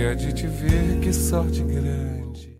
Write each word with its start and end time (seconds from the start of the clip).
alegria 0.00 0.16
de 0.16 0.32
te 0.32 0.46
ver, 0.46 0.98
que 1.00 1.12
sorte 1.12 1.60
grande. 1.60 2.58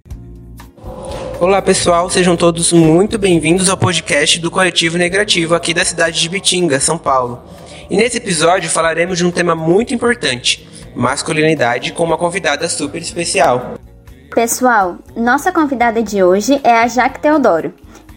Olá 1.40 1.62
pessoal, 1.62 2.10
sejam 2.10 2.36
todos 2.36 2.72
muito 2.72 3.18
bem-vindos 3.18 3.70
ao 3.70 3.76
podcast 3.76 4.38
do 4.38 4.50
Coletivo 4.50 4.98
Negativo 4.98 5.54
aqui 5.54 5.72
da 5.72 5.84
cidade 5.84 6.20
de 6.20 6.28
Bitinga, 6.28 6.78
São 6.78 6.98
Paulo. 6.98 7.42
E 7.88 7.96
nesse 7.96 8.18
episódio 8.18 8.68
falaremos 8.68 9.16
de 9.16 9.24
um 9.24 9.30
tema 9.30 9.54
muito 9.54 9.94
importante, 9.94 10.68
masculinidade, 10.94 11.92
com 11.92 12.04
uma 12.04 12.18
convidada 12.18 12.68
super 12.68 13.00
especial. 13.00 13.74
Pessoal, 14.34 14.98
nossa 15.16 15.50
convidada 15.50 16.02
de 16.02 16.22
hoje 16.22 16.60
é 16.62 16.72
a 16.72 16.86
Jaque 16.86 17.20
Teodoro. 17.20 17.72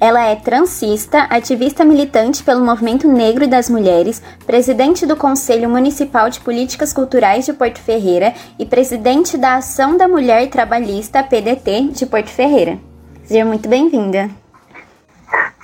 Ela 0.06 0.26
é 0.26 0.36
transista, 0.36 1.20
ativista 1.30 1.86
militante 1.86 2.44
pelo 2.44 2.60
movimento 2.60 3.08
negro 3.08 3.48
das 3.48 3.70
mulheres, 3.70 4.20
presidente 4.46 5.06
do 5.06 5.16
Conselho 5.16 5.70
Municipal 5.70 6.30
de 6.30 6.42
Políticas 6.42 6.92
Culturais 6.92 7.46
de 7.46 7.54
Porto 7.54 7.82
Ferreira 7.82 8.34
e 8.60 8.66
presidente 8.66 9.38
da 9.38 9.56
Ação 9.56 9.96
da 9.96 10.06
Mulher 10.06 10.50
Trabalhista 10.50 11.24
PDT 11.24 11.94
de 11.94 12.06
Porto 12.06 12.28
Ferreira. 12.28 12.78
Seja 13.24 13.46
muito 13.46 13.70
bem-vinda. 13.70 14.30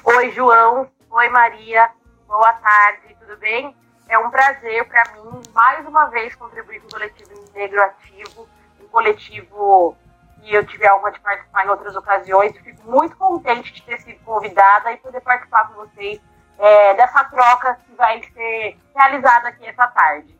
Oi, 0.05 0.31
João. 0.31 0.89
Oi, 1.11 1.27
Maria. 1.27 1.89
Boa 2.25 2.53
tarde, 2.53 3.17
tudo 3.19 3.37
bem? 3.39 3.75
É 4.07 4.17
um 4.19 4.29
prazer 4.29 4.87
para 4.87 5.03
mim, 5.15 5.41
mais 5.53 5.85
uma 5.85 6.05
vez, 6.05 6.33
contribuir 6.35 6.79
com 6.79 6.87
o 6.87 6.91
Coletivo 6.91 7.43
Negro 7.53 7.83
Ativo, 7.83 8.47
um 8.81 8.87
coletivo 8.87 9.97
que 10.41 10.53
eu 10.53 10.65
tive 10.65 10.87
a 10.87 10.95
honra 10.95 11.11
de 11.11 11.19
participar 11.19 11.65
em 11.65 11.69
outras 11.69 11.95
ocasiões. 11.95 12.55
Fico 12.57 12.89
muito 12.89 13.15
contente 13.15 13.73
de 13.73 13.81
ter 13.83 13.99
sido 14.01 14.19
convidada 14.25 14.91
e 14.91 14.97
poder 14.97 15.21
participar 15.21 15.67
com 15.67 15.85
vocês 15.85 16.19
é, 16.57 16.93
dessa 16.95 17.23
troca 17.25 17.77
que 17.85 17.95
vai 17.95 18.21
ser 18.33 18.77
realizada 18.95 19.49
aqui 19.49 19.65
essa 19.65 19.87
tarde. 19.87 20.39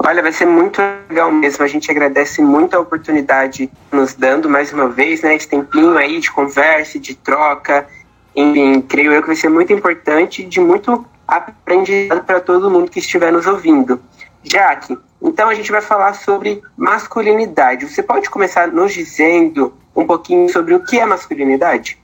Olha, 0.00 0.22
vai 0.22 0.32
ser 0.32 0.46
muito 0.46 0.80
legal 1.08 1.30
mesmo. 1.32 1.64
A 1.64 1.68
gente 1.68 1.90
agradece 1.90 2.40
muito 2.40 2.76
a 2.76 2.80
oportunidade 2.80 3.70
nos 3.90 4.14
dando 4.14 4.48
mais 4.48 4.72
uma 4.72 4.88
vez, 4.88 5.22
né? 5.22 5.34
Esse 5.34 5.48
tempinho 5.48 5.96
aí 5.98 6.20
de 6.20 6.30
conversa, 6.30 6.98
de 6.98 7.14
troca. 7.14 7.86
Enfim, 8.34 8.80
creio 8.82 9.12
eu 9.12 9.20
que 9.20 9.26
vai 9.26 9.36
ser 9.36 9.48
muito 9.48 9.72
importante 9.72 10.42
e 10.42 10.44
de 10.44 10.60
muito 10.60 11.04
aprendizado 11.26 12.24
para 12.24 12.40
todo 12.40 12.70
mundo 12.70 12.90
que 12.90 13.00
estiver 13.00 13.32
nos 13.32 13.46
ouvindo. 13.46 14.00
Jaque, 14.44 14.96
então 15.20 15.48
a 15.48 15.54
gente 15.54 15.70
vai 15.70 15.80
falar 15.80 16.14
sobre 16.14 16.62
masculinidade. 16.76 17.88
Você 17.88 18.02
pode 18.02 18.30
começar 18.30 18.68
nos 18.68 18.92
dizendo 18.92 19.74
um 19.94 20.06
pouquinho 20.06 20.48
sobre 20.48 20.74
o 20.74 20.84
que 20.84 20.98
é 20.98 21.04
masculinidade? 21.04 22.00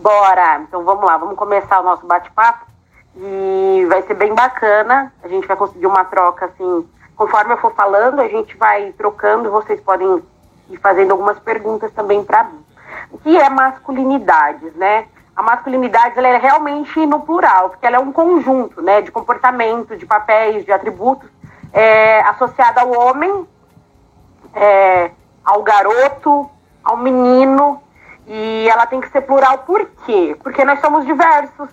Bora! 0.00 0.60
Então 0.60 0.84
vamos 0.84 1.04
lá, 1.04 1.16
vamos 1.16 1.36
começar 1.36 1.80
o 1.80 1.84
nosso 1.84 2.06
bate-papo 2.06 2.66
e 3.16 3.86
vai 3.88 4.02
ser 4.02 4.14
bem 4.14 4.34
bacana. 4.34 5.12
A 5.22 5.28
gente 5.28 5.46
vai 5.46 5.56
conseguir 5.56 5.86
uma 5.86 6.04
troca 6.04 6.46
assim, 6.46 6.88
conforme 7.16 7.52
eu 7.52 7.58
for 7.58 7.72
falando, 7.74 8.20
a 8.20 8.28
gente 8.28 8.56
vai 8.56 8.92
trocando. 8.92 9.50
Vocês 9.50 9.80
podem 9.80 10.22
ir 10.70 10.76
fazendo 10.78 11.12
algumas 11.12 11.38
perguntas 11.38 11.92
também 11.92 12.24
para 12.24 12.44
mim. 12.44 12.64
O 13.10 13.18
que 13.18 13.36
é 13.36 13.48
masculinidade, 13.48 14.72
né? 14.74 15.06
A 15.34 15.42
masculinidade 15.42 16.18
ela 16.18 16.28
é 16.28 16.36
realmente 16.36 17.06
no 17.06 17.20
plural, 17.20 17.70
porque 17.70 17.86
ela 17.86 17.96
é 17.96 18.00
um 18.00 18.10
conjunto, 18.10 18.82
né, 18.82 19.00
de 19.02 19.12
comportamento, 19.12 19.96
de 19.96 20.04
papéis, 20.04 20.64
de 20.64 20.72
atributos 20.72 21.30
é, 21.72 22.20
associada 22.20 22.80
ao 22.80 22.90
homem, 22.92 23.46
é, 24.54 25.10
ao 25.44 25.62
garoto, 25.62 26.50
ao 26.82 26.96
menino, 26.96 27.82
e 28.26 28.68
ela 28.68 28.86
tem 28.86 29.00
que 29.00 29.10
ser 29.10 29.22
plural 29.22 29.58
por 29.58 29.84
quê? 30.04 30.36
Porque 30.42 30.64
nós 30.64 30.80
somos 30.80 31.06
diversos, 31.06 31.68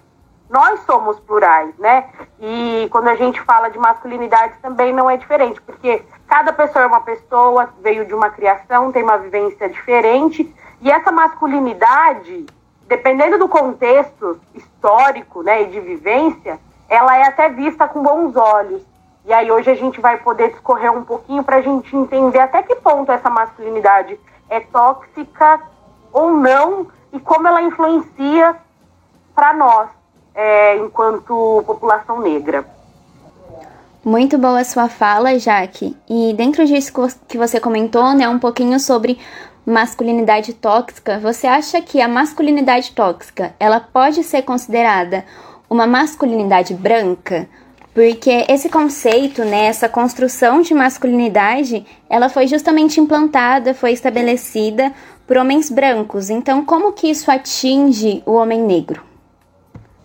nós 0.49 0.79
somos 0.81 1.19
plurais, 1.19 1.75
né? 1.77 2.05
E 2.39 2.87
quando 2.91 3.07
a 3.07 3.15
gente 3.15 3.41
fala 3.41 3.69
de 3.69 3.77
masculinidade 3.77 4.53
também 4.61 4.93
não 4.93 5.09
é 5.09 5.17
diferente, 5.17 5.59
porque 5.61 6.03
cada 6.27 6.53
pessoa 6.53 6.83
é 6.83 6.87
uma 6.87 7.01
pessoa, 7.01 7.73
veio 7.81 8.05
de 8.05 8.13
uma 8.13 8.29
criação, 8.29 8.91
tem 8.91 9.03
uma 9.03 9.17
vivência 9.17 9.67
diferente, 9.67 10.53
e 10.81 10.91
essa 10.91 11.11
masculinidade, 11.11 12.45
dependendo 12.87 13.37
do 13.37 13.49
contexto 13.49 14.39
histórico, 14.53 15.41
né, 15.41 15.63
e 15.63 15.67
de 15.67 15.79
vivência, 15.79 16.59
ela 16.87 17.17
é 17.17 17.23
até 17.23 17.49
vista 17.49 17.87
com 17.87 18.03
bons 18.03 18.35
olhos. 18.35 18.94
E 19.27 19.33
aí 19.33 19.51
hoje 19.51 19.71
a 19.71 19.75
gente 19.75 19.99
vai 19.99 20.17
poder 20.17 20.51
discorrer 20.51 20.91
um 20.91 21.03
pouquinho 21.03 21.43
para 21.43 21.57
a 21.57 21.61
gente 21.61 21.95
entender 21.95 22.39
até 22.39 22.61
que 22.61 22.75
ponto 22.75 23.11
essa 23.11 23.29
masculinidade 23.29 24.19
é 24.49 24.59
tóxica 24.59 25.61
ou 26.13 26.31
não 26.31 26.87
e 27.11 27.19
como 27.19 27.47
ela 27.47 27.61
influencia 27.61 28.55
para 29.33 29.53
nós 29.53 29.89
é, 30.35 30.77
enquanto 30.77 31.63
população 31.65 32.19
negra. 32.19 32.65
Muito 34.03 34.37
boa 34.37 34.63
sua 34.63 34.87
fala, 34.87 35.39
Jaque. 35.39 35.97
E 36.07 36.31
dentro 36.33 36.63
disso 36.63 36.93
que 37.27 37.37
você 37.37 37.59
comentou, 37.59 38.13
né, 38.13 38.29
um 38.29 38.37
pouquinho 38.37 38.79
sobre 38.79 39.19
masculinidade 39.65 40.53
tóxica, 40.53 41.17
você 41.17 41.47
acha 41.47 41.81
que 41.81 41.99
a 41.99 42.07
masculinidade 42.07 42.91
tóxica, 42.91 43.55
ela 43.59 43.79
pode 43.79 44.23
ser 44.23 44.43
considerada 44.43 45.25
uma 45.67 45.87
masculinidade 45.87 46.75
branca? 46.75 47.49
Porque 47.95 48.45
esse 48.49 48.67
conceito, 48.67 49.45
né, 49.45 49.67
essa 49.67 49.87
construção 49.87 50.61
de 50.61 50.73
masculinidade, 50.73 51.87
ela 52.09 52.27
foi 52.27 52.45
justamente 52.45 52.99
implantada, 52.99 53.73
foi 53.73 53.93
estabelecida 53.93 54.91
por 55.25 55.37
homens 55.37 55.71
brancos. 55.71 56.29
Então, 56.29 56.65
como 56.65 56.91
que 56.91 57.09
isso 57.09 57.31
atinge 57.31 58.21
o 58.25 58.33
homem 58.33 58.61
negro? 58.61 59.01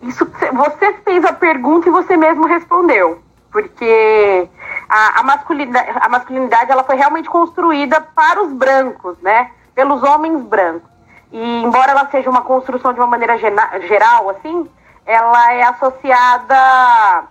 Isso 0.01 0.25
você 0.53 0.93
fez 1.03 1.25
a 1.25 1.33
pergunta 1.33 1.89
e 1.89 1.91
você 1.91 2.15
mesmo 2.15 2.47
respondeu, 2.47 3.21
porque 3.51 4.47
a, 4.87 5.19
a, 5.19 5.23
masculinidade, 5.23 5.89
a 5.93 6.07
masculinidade 6.07 6.71
ela 6.71 6.85
foi 6.85 6.95
realmente 6.95 7.29
construída 7.29 7.99
para 7.99 8.41
os 8.41 8.53
brancos, 8.53 9.17
né, 9.21 9.51
pelos 9.75 10.01
homens 10.01 10.41
brancos. 10.43 10.89
E 11.29 11.61
embora 11.61 11.91
ela 11.91 12.09
seja 12.09 12.29
uma 12.29 12.41
construção 12.41 12.93
de 12.93 13.01
uma 13.01 13.07
maneira 13.07 13.37
geral, 13.37 14.29
assim, 14.29 14.65
ela 15.05 15.53
é 15.53 15.63
associada 15.63 17.27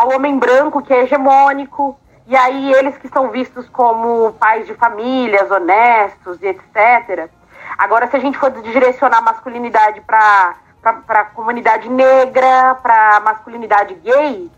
ao 0.00 0.14
homem 0.14 0.38
branco 0.38 0.80
que 0.80 0.94
é 0.94 1.02
hegemônico, 1.02 1.94
e 2.26 2.34
aí 2.34 2.72
eles 2.72 2.96
que 2.96 3.06
são 3.08 3.28
vistos 3.28 3.68
como 3.68 4.32
pais 4.32 4.66
de 4.66 4.72
famílias, 4.72 5.50
honestos 5.50 6.40
e 6.40 6.46
etc. 6.46 7.28
Agora, 7.76 8.06
se 8.06 8.16
a 8.16 8.18
gente 8.18 8.38
for 8.38 8.50
direcionar 8.50 9.18
a 9.18 9.20
masculinidade 9.20 10.00
para 10.00 10.54
a 10.82 11.24
comunidade 11.24 11.90
negra, 11.90 12.76
para 12.76 13.16
a 13.16 13.20
masculinidade 13.20 13.92
gay, 13.96 14.50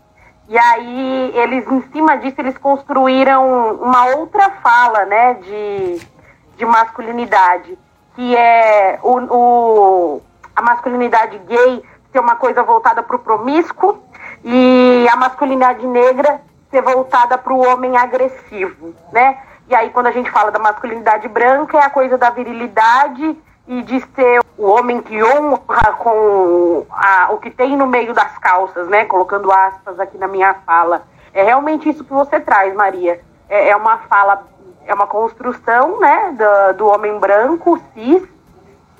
e 0.47 0.57
aí 0.57 1.33
eles, 1.35 1.67
em 1.67 1.81
cima 1.91 2.17
disso, 2.17 2.39
eles 2.39 2.57
construíram 2.57 3.75
uma 3.81 4.15
outra 4.15 4.49
fala, 4.61 5.03
né, 5.03 5.33
de, 5.33 6.07
de 6.55 6.65
masculinidade, 6.65 7.77
que 8.15 8.33
é 8.33 8.97
o, 9.03 9.17
o 9.19 10.21
a 10.55 10.61
masculinidade 10.61 11.37
gay 11.39 11.83
ser 12.13 12.19
uma 12.19 12.35
coisa 12.37 12.63
voltada 12.63 13.03
para 13.03 13.15
o 13.17 13.19
promíscuo, 13.19 14.01
e 14.43 15.07
a 15.11 15.15
masculinidade 15.15 15.85
negra 15.85 16.41
ser 16.69 16.81
voltada 16.81 17.37
para 17.37 17.53
o 17.53 17.65
homem 17.65 17.95
agressivo, 17.95 18.93
né? 19.11 19.37
E 19.69 19.75
aí 19.75 19.89
quando 19.91 20.07
a 20.07 20.11
gente 20.11 20.29
fala 20.29 20.51
da 20.51 20.59
masculinidade 20.59 21.27
branca 21.27 21.77
é 21.77 21.83
a 21.83 21.89
coisa 21.89 22.17
da 22.17 22.29
virilidade 22.29 23.37
e 23.67 23.81
de 23.83 24.01
ser 24.13 24.41
o 24.57 24.65
homem 24.65 25.01
que 25.01 25.23
honra 25.23 25.93
com 25.97 26.85
a, 26.89 27.29
o 27.31 27.37
que 27.37 27.49
tem 27.49 27.77
no 27.77 27.87
meio 27.87 28.13
das 28.13 28.37
calças, 28.39 28.87
né? 28.89 29.05
Colocando 29.05 29.51
aspas 29.51 29.99
aqui 29.99 30.17
na 30.17 30.27
minha 30.27 30.53
fala. 30.65 31.03
É 31.33 31.43
realmente 31.43 31.89
isso 31.89 32.03
que 32.03 32.13
você 32.13 32.39
traz, 32.39 32.73
Maria. 32.75 33.21
É, 33.49 33.69
é 33.69 33.75
uma 33.75 33.99
fala, 33.99 34.43
é 34.85 34.93
uma 34.93 35.07
construção, 35.07 35.99
né, 35.99 36.35
do, 36.37 36.77
do 36.77 36.87
homem 36.87 37.17
branco, 37.19 37.79
cis, 37.93 38.23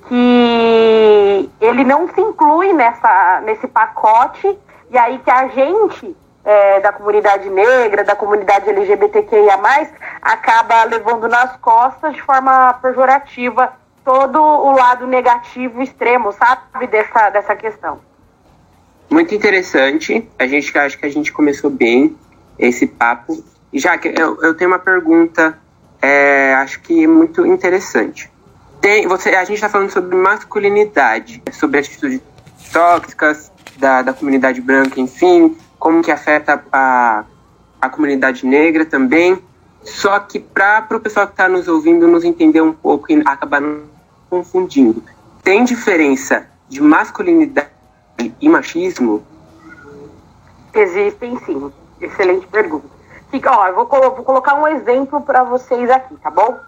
que 0.08 1.50
ele 1.60 1.84
não 1.84 2.08
se 2.08 2.20
inclui 2.20 2.72
nessa, 2.72 3.40
nesse 3.42 3.66
pacote 3.66 4.58
e 4.94 4.98
aí 4.98 5.18
que 5.18 5.30
a 5.30 5.48
gente 5.48 6.16
é, 6.44 6.78
da 6.78 6.92
comunidade 6.92 7.50
negra, 7.50 8.04
da 8.04 8.14
comunidade 8.14 8.70
LGBTQIA, 8.70 9.58
acaba 10.22 10.84
levando 10.84 11.26
nas 11.26 11.56
costas 11.56 12.14
de 12.14 12.22
forma 12.22 12.74
pejorativa 12.74 13.72
todo 14.04 14.40
o 14.40 14.70
lado 14.70 15.04
negativo 15.04 15.82
extremo, 15.82 16.30
sabe, 16.30 16.86
dessa, 16.86 17.30
dessa 17.30 17.56
questão. 17.56 17.98
Muito 19.10 19.34
interessante. 19.34 20.30
A 20.38 20.46
gente 20.46 20.78
acho 20.78 20.96
que 20.96 21.06
a 21.06 21.10
gente 21.10 21.32
começou 21.32 21.70
bem 21.70 22.16
esse 22.56 22.86
papo. 22.86 23.42
Já 23.72 23.98
que 23.98 24.14
eu, 24.16 24.40
eu 24.42 24.54
tenho 24.56 24.70
uma 24.70 24.78
pergunta, 24.78 25.58
é, 26.00 26.54
acho 26.54 26.80
que 26.82 27.04
muito 27.08 27.44
interessante. 27.44 28.30
Tem, 28.80 29.08
você, 29.08 29.30
a 29.30 29.42
gente 29.44 29.56
está 29.56 29.68
falando 29.68 29.90
sobre 29.90 30.14
masculinidade, 30.14 31.42
sobre 31.50 31.80
atitudes 31.80 32.20
tóxicas, 32.72 33.50
da, 33.78 34.02
da 34.02 34.12
comunidade 34.12 34.60
branca, 34.60 35.00
enfim, 35.00 35.56
como 35.78 36.02
que 36.02 36.10
afeta 36.10 36.64
a, 36.72 37.24
a 37.80 37.88
comunidade 37.88 38.46
negra 38.46 38.84
também. 38.84 39.38
Só 39.82 40.18
que 40.18 40.40
para 40.40 40.86
o 40.90 41.00
pessoal 41.00 41.26
que 41.26 41.34
está 41.34 41.48
nos 41.48 41.68
ouvindo 41.68 42.08
nos 42.08 42.24
entender 42.24 42.62
um 42.62 42.72
pouco 42.72 43.12
e 43.12 43.22
acabar 43.26 43.62
confundindo, 44.30 45.02
tem 45.42 45.62
diferença 45.62 46.48
de 46.68 46.82
masculinidade 46.82 47.68
e 48.40 48.48
machismo? 48.48 49.22
Existem 50.72 51.38
sim. 51.44 51.70
Excelente 52.00 52.46
pergunta. 52.46 52.88
Que, 53.30 53.40
ó, 53.46 53.66
eu 53.66 53.74
vou, 53.74 53.86
vou 53.86 54.24
colocar 54.24 54.54
um 54.54 54.68
exemplo 54.68 55.20
para 55.20 55.44
vocês 55.44 55.90
aqui, 55.90 56.16
tá 56.16 56.30
bom? 56.30 56.58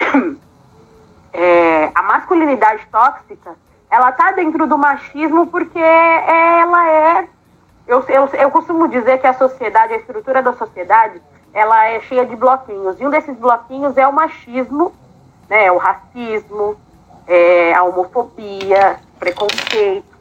É, 1.32 1.92
a 1.94 2.02
masculinidade 2.02 2.84
tóxica, 2.90 3.54
ela 3.90 4.12
tá 4.12 4.32
dentro 4.32 4.66
do 4.66 4.78
machismo 4.78 5.46
porque 5.46 5.78
ela 5.78 6.88
é. 6.88 7.28
Eu, 7.86 8.04
eu, 8.08 8.26
eu 8.26 8.50
costumo 8.50 8.86
dizer 8.88 9.18
que 9.18 9.26
a 9.26 9.34
sociedade, 9.34 9.94
a 9.94 9.96
estrutura 9.96 10.42
da 10.42 10.52
sociedade, 10.52 11.20
ela 11.52 11.86
é 11.86 12.00
cheia 12.00 12.24
de 12.24 12.36
bloquinhos. 12.36 13.00
E 13.00 13.06
um 13.06 13.10
desses 13.10 13.36
bloquinhos 13.36 13.96
é 13.96 14.06
o 14.06 14.12
machismo, 14.12 14.92
né, 15.48 15.72
o 15.72 15.78
racismo, 15.78 16.76
é, 17.26 17.74
a 17.74 17.82
homofobia, 17.82 19.00
preconceito. 19.18 20.16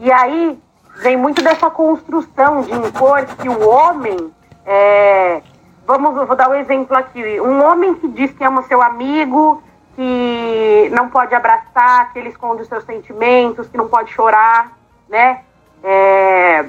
E 0.00 0.10
aí 0.10 0.60
vem 0.96 1.16
muito 1.16 1.40
dessa 1.42 1.70
construção 1.70 2.62
de 2.62 2.72
impor 2.72 3.24
que 3.26 3.48
o 3.48 3.68
homem 3.68 4.34
é, 4.66 5.40
vamos, 5.86 6.26
vou 6.26 6.36
dar 6.36 6.48
um 6.48 6.54
exemplo 6.54 6.96
aqui. 6.96 7.40
Um 7.40 7.62
homem 7.62 7.94
que 7.94 8.08
diz 8.08 8.32
que 8.32 8.44
ama 8.44 8.62
seu 8.62 8.82
amigo, 8.82 9.62
que 9.94 10.90
não 10.92 11.08
pode 11.08 11.34
abraçar, 11.34 12.12
que 12.12 12.18
ele 12.18 12.28
esconde 12.28 12.62
os 12.62 12.68
seus 12.68 12.84
sentimentos, 12.84 13.68
que 13.68 13.76
não 13.76 13.88
pode 13.88 14.12
chorar, 14.12 14.72
né? 15.08 15.40
É, 15.82 16.64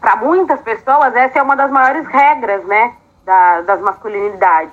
Para 0.00 0.16
muitas 0.16 0.60
pessoas, 0.60 1.14
essa 1.14 1.38
é 1.38 1.42
uma 1.42 1.56
das 1.56 1.70
maiores 1.70 2.06
regras, 2.06 2.64
né? 2.64 2.94
Da, 3.24 3.60
das 3.62 3.80
masculinidades. 3.80 4.72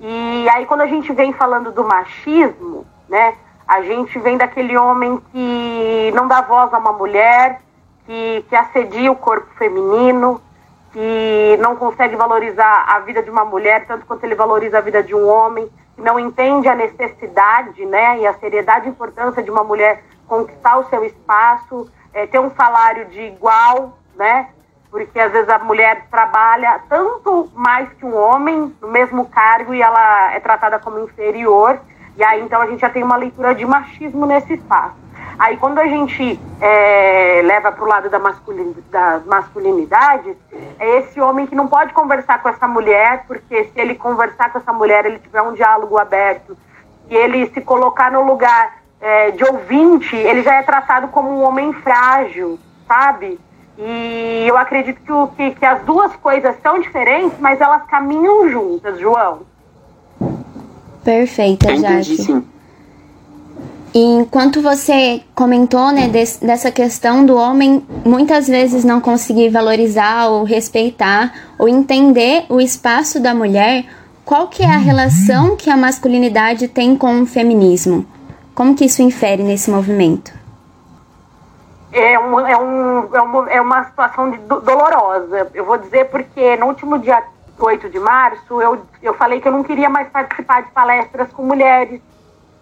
E 0.00 0.48
aí, 0.50 0.66
quando 0.66 0.82
a 0.82 0.86
gente 0.86 1.12
vem 1.12 1.32
falando 1.32 1.72
do 1.72 1.84
machismo, 1.84 2.86
né? 3.08 3.34
A 3.66 3.82
gente 3.82 4.18
vem 4.18 4.38
daquele 4.38 4.76
homem 4.78 5.20
que 5.30 6.12
não 6.14 6.26
dá 6.26 6.40
voz 6.40 6.72
a 6.72 6.78
uma 6.78 6.92
mulher, 6.92 7.60
que, 8.06 8.44
que 8.48 8.56
assedia 8.56 9.12
o 9.12 9.16
corpo 9.16 9.46
feminino, 9.58 10.40
que 10.92 11.58
não 11.60 11.76
consegue 11.76 12.16
valorizar 12.16 12.86
a 12.88 13.00
vida 13.00 13.22
de 13.22 13.30
uma 13.30 13.44
mulher 13.44 13.86
tanto 13.86 14.06
quanto 14.06 14.24
ele 14.24 14.34
valoriza 14.34 14.78
a 14.78 14.80
vida 14.80 15.02
de 15.02 15.14
um 15.14 15.28
homem, 15.28 15.68
não 15.98 16.18
entende 16.18 16.68
a 16.68 16.74
necessidade 16.74 17.84
né, 17.84 18.18
e 18.20 18.26
a 18.26 18.34
seriedade 18.34 18.86
e 18.86 18.90
importância 18.90 19.42
de 19.42 19.50
uma 19.50 19.64
mulher 19.64 20.02
conquistar 20.26 20.78
o 20.78 20.88
seu 20.88 21.04
espaço, 21.04 21.90
é, 22.12 22.26
ter 22.26 22.38
um 22.38 22.50
salário 22.50 23.06
de 23.06 23.20
igual, 23.22 23.98
né? 24.16 24.48
Porque 24.90 25.18
às 25.18 25.32
vezes 25.32 25.48
a 25.48 25.58
mulher 25.58 26.06
trabalha 26.10 26.80
tanto 26.88 27.50
mais 27.54 27.88
que 27.94 28.04
um 28.04 28.16
homem 28.16 28.74
no 28.80 28.88
mesmo 28.88 29.26
cargo 29.26 29.74
e 29.74 29.82
ela 29.82 30.32
é 30.32 30.40
tratada 30.40 30.78
como 30.78 30.98
inferior. 31.00 31.80
E 32.16 32.24
aí 32.24 32.40
então 32.40 32.60
a 32.60 32.66
gente 32.66 32.80
já 32.80 32.88
tem 32.88 33.02
uma 33.02 33.16
leitura 33.16 33.54
de 33.54 33.66
machismo 33.66 34.24
nesse 34.26 34.54
espaço. 34.54 34.96
Aí 35.38 35.56
quando 35.56 35.78
a 35.78 35.86
gente 35.86 36.40
é, 36.60 37.42
leva 37.44 37.70
para 37.70 37.84
o 37.84 37.86
lado 37.86 38.10
da 38.10 38.18
masculinidade, 38.18 38.84
das 38.90 39.24
masculinidades, 39.24 40.36
é 40.80 40.98
esse 40.98 41.20
homem 41.20 41.46
que 41.46 41.54
não 41.54 41.68
pode 41.68 41.92
conversar 41.92 42.42
com 42.42 42.48
essa 42.48 42.66
mulher, 42.66 43.24
porque 43.28 43.64
se 43.64 43.72
ele 43.76 43.94
conversar 43.94 44.50
com 44.50 44.58
essa 44.58 44.72
mulher, 44.72 45.06
ele 45.06 45.20
tiver 45.20 45.42
um 45.42 45.52
diálogo 45.52 45.96
aberto, 45.96 46.56
e 47.08 47.14
ele 47.14 47.48
se 47.50 47.60
colocar 47.60 48.10
no 48.10 48.22
lugar 48.22 48.78
é, 49.00 49.30
de 49.30 49.44
ouvinte, 49.44 50.16
ele 50.16 50.42
já 50.42 50.54
é 50.54 50.62
tratado 50.62 51.08
como 51.08 51.30
um 51.30 51.42
homem 51.42 51.72
frágil, 51.72 52.58
sabe? 52.86 53.38
E 53.78 54.44
eu 54.44 54.56
acredito 54.56 55.00
que, 55.00 55.12
o, 55.12 55.28
que, 55.28 55.52
que 55.52 55.64
as 55.64 55.80
duas 55.82 56.16
coisas 56.16 56.56
são 56.60 56.80
diferentes, 56.80 57.38
mas 57.38 57.60
elas 57.60 57.84
caminham 57.84 58.50
juntas, 58.50 58.98
João. 58.98 59.42
Perfeita, 61.04 61.76
Jaque. 61.76 62.16
Sim. 62.16 62.44
E 63.94 64.00
enquanto 64.00 64.60
você 64.60 65.22
comentou 65.34 65.90
né, 65.90 66.08
desse, 66.08 66.44
dessa 66.44 66.70
questão 66.70 67.24
do 67.24 67.36
homem 67.36 67.84
muitas 68.04 68.46
vezes 68.46 68.84
não 68.84 69.00
conseguir 69.00 69.48
valorizar 69.48 70.26
ou 70.26 70.44
respeitar 70.44 71.32
ou 71.58 71.68
entender 71.68 72.44
o 72.48 72.60
espaço 72.60 73.20
da 73.20 73.34
mulher, 73.34 73.86
qual 74.24 74.48
que 74.48 74.62
é 74.62 74.66
a 74.66 74.76
relação 74.76 75.56
que 75.56 75.70
a 75.70 75.76
masculinidade 75.76 76.68
tem 76.68 76.96
com 76.96 77.22
o 77.22 77.26
feminismo? 77.26 78.06
Como 78.54 78.74
que 78.74 78.84
isso 78.84 79.00
infere 79.00 79.42
nesse 79.42 79.70
movimento? 79.70 80.32
É, 81.90 82.18
um, 82.18 82.40
é, 82.40 82.56
um, 82.58 83.16
é, 83.16 83.22
uma, 83.22 83.50
é 83.50 83.60
uma 83.60 83.84
situação 83.84 84.30
de, 84.30 84.36
dolorosa. 84.38 85.50
Eu 85.54 85.64
vou 85.64 85.78
dizer 85.78 86.10
porque 86.10 86.56
no 86.56 86.66
último 86.66 86.98
dia 86.98 87.22
8 87.58 87.88
de 87.88 87.98
março 87.98 88.60
eu, 88.60 88.82
eu 89.02 89.14
falei 89.14 89.40
que 89.40 89.48
eu 89.48 89.52
não 89.52 89.62
queria 89.62 89.88
mais 89.88 90.08
participar 90.08 90.62
de 90.62 90.70
palestras 90.72 91.32
com 91.32 91.42
mulheres 91.42 92.00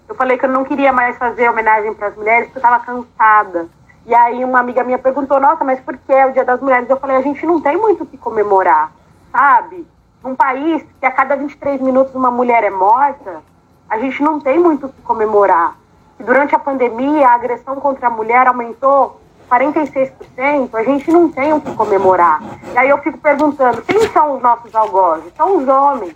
eu 0.09 0.15
falei 0.15 0.39
que 0.39 0.45
eu 0.45 0.51
não 0.51 0.65
queria 0.65 0.93
mais 0.93 1.17
fazer 1.17 1.49
homenagem 1.49 1.95
para 1.95 2.09
as 2.09 2.17
mulheres 2.17 2.47
porque 2.47 2.59
eu 2.59 2.63
estava 2.63 2.85
cansada. 2.85 3.69
E 4.07 4.15
aí 4.15 4.45
uma 4.45 4.61
amiga 4.61 4.85
minha 4.85 4.99
perguntou, 4.99 5.41
nossa, 5.41 5.65
mas 5.65 5.81
por 5.81 5.97
que 5.97 6.13
é 6.13 6.27
o 6.27 6.33
Dia 6.33 6.45
das 6.45 6.61
Mulheres? 6.61 6.89
Eu 6.89 6.97
falei, 6.97 7.17
a 7.17 7.23
gente 7.23 7.45
não 7.45 7.61
tem 7.61 7.77
muito 7.77 8.05
o 8.05 8.07
que 8.07 8.17
comemorar, 8.17 8.93
sabe? 9.33 9.87
Num 10.23 10.37
país 10.37 10.85
que 11.01 11.07
a 11.07 11.11
cada 11.11 11.35
23 11.35 11.81
minutos 11.81 12.15
uma 12.15 12.31
mulher 12.31 12.63
é 12.63 12.71
morta, 12.71 13.43
a 13.91 13.99
gente 13.99 14.23
não 14.23 14.39
tem 14.41 14.59
muito 14.59 14.87
o 14.87 14.89
que 14.89 15.03
comemorar. 15.03 15.77
E 16.21 16.23
durante 16.23 16.55
a 16.55 16.59
pandemia, 16.59 17.27
a 17.27 17.35
agressão 17.35 17.77
contra 17.77 18.07
a 18.07 18.11
mulher 18.11 18.47
aumentou 18.47 19.21
46%, 19.51 20.75
a 20.75 20.83
gente 20.85 21.11
não 21.11 21.29
tem 21.29 21.53
o 21.53 21.61
que 21.61 21.75
comemorar. 21.75 22.41
E 22.73 22.79
aí 22.79 22.89
eu 22.89 22.99
fico 22.99 23.19
perguntando, 23.19 23.83
quem 23.83 24.09
são 24.11 24.37
os 24.37 24.43
nossos 24.43 24.75
algozes? 24.75 25.33
São 25.37 25.59
os 25.59 25.69
homens. 25.69 26.15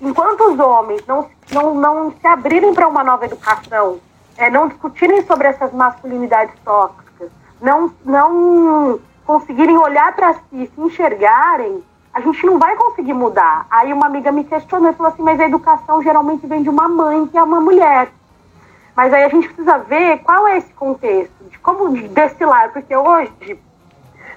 Enquanto 0.00 0.52
os 0.52 0.58
homens 0.58 1.04
não, 1.06 1.28
não, 1.52 1.74
não 1.74 2.10
se 2.12 2.26
abrirem 2.26 2.72
para 2.72 2.88
uma 2.88 3.04
nova 3.04 3.26
educação, 3.26 3.98
é, 4.36 4.48
não 4.48 4.68
discutirem 4.68 5.22
sobre 5.26 5.48
essas 5.48 5.72
masculinidades 5.72 6.54
tóxicas, 6.64 7.30
não, 7.60 7.92
não 8.04 8.98
conseguirem 9.26 9.76
olhar 9.76 10.14
para 10.16 10.34
si, 10.34 10.70
se 10.74 10.80
enxergarem, 10.80 11.84
a 12.12 12.20
gente 12.20 12.44
não 12.46 12.58
vai 12.58 12.74
conseguir 12.76 13.12
mudar. 13.12 13.66
Aí 13.70 13.92
uma 13.92 14.06
amiga 14.06 14.32
me 14.32 14.44
questionou 14.44 14.90
e 14.90 14.94
falou 14.94 15.12
assim, 15.12 15.22
mas 15.22 15.38
a 15.38 15.44
educação 15.44 16.02
geralmente 16.02 16.46
vem 16.46 16.62
de 16.62 16.70
uma 16.70 16.88
mãe 16.88 17.26
que 17.26 17.36
é 17.36 17.42
uma 17.42 17.60
mulher. 17.60 18.08
Mas 18.96 19.12
aí 19.12 19.22
a 19.22 19.28
gente 19.28 19.46
precisa 19.48 19.78
ver 19.78 20.18
qual 20.18 20.48
é 20.48 20.58
esse 20.58 20.72
contexto, 20.72 21.44
de 21.50 21.58
como 21.58 21.90
destilar, 22.08 22.72
porque 22.72 22.96
hoje 22.96 23.58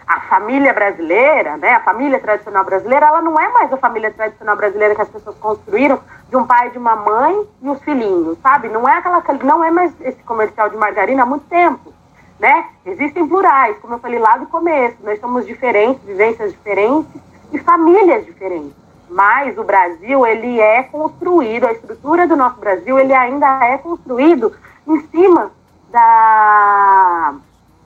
a 0.06 0.20
família 0.22 0.74
brasileira, 0.74 1.58
né, 1.58 1.74
a 1.74 1.80
família 1.80 2.20
tradicional 2.20 2.64
brasileira, 2.64 3.08
ela 3.08 3.22
não 3.22 3.40
é 3.40 3.48
mais 3.50 3.72
a 3.72 3.78
família 3.78 4.12
tradicional 4.12 4.56
brasileira 4.56 4.96
que 4.96 5.02
as 5.02 5.10
pessoas 5.10 5.38
construíram 5.38 6.00
de 6.30 6.36
um 6.36 6.46
pai, 6.46 6.70
de 6.72 6.78
uma 6.78 6.96
mãe 6.96 7.48
e 7.62 7.70
os 7.70 7.82
filhinhos, 7.84 8.38
sabe? 8.42 8.70
Não 8.70 8.88
é 8.88 8.98
aquela, 8.98 9.24
não 9.44 9.64
é 9.64 9.72
mais 9.72 9.94
esse 10.02 10.22
comercial 10.24 10.70
de 10.70 10.78
margarina 10.78 11.24
há 11.24 11.26
muito 11.26 11.46
tempo, 11.48 11.94
né? 12.40 12.66
Existem 12.86 13.28
plurais, 13.28 13.78
como 13.80 13.94
eu 13.94 14.00
falei 14.00 14.20
lá 14.20 14.38
do 14.38 14.48
começo, 14.48 14.98
nós 15.04 15.20
somos 15.20 15.46
diferentes, 15.46 16.04
vivências 16.04 16.52
diferentes 16.52 17.22
e 17.52 17.60
famílias 17.60 18.26
diferentes. 18.26 18.74
Mas 19.10 19.58
o 19.58 19.64
Brasil, 19.64 20.26
ele 20.26 20.60
é 20.60 20.84
construído, 20.84 21.68
a 21.68 21.72
estrutura 21.72 22.28
do 22.28 22.36
nosso 22.36 22.58
Brasil, 22.58 22.98
ele 22.98 23.14
ainda 23.14 23.64
é 23.64 23.78
construído 23.78 24.52
em 24.88 25.00
cima 25.08 25.52
da 25.92 27.36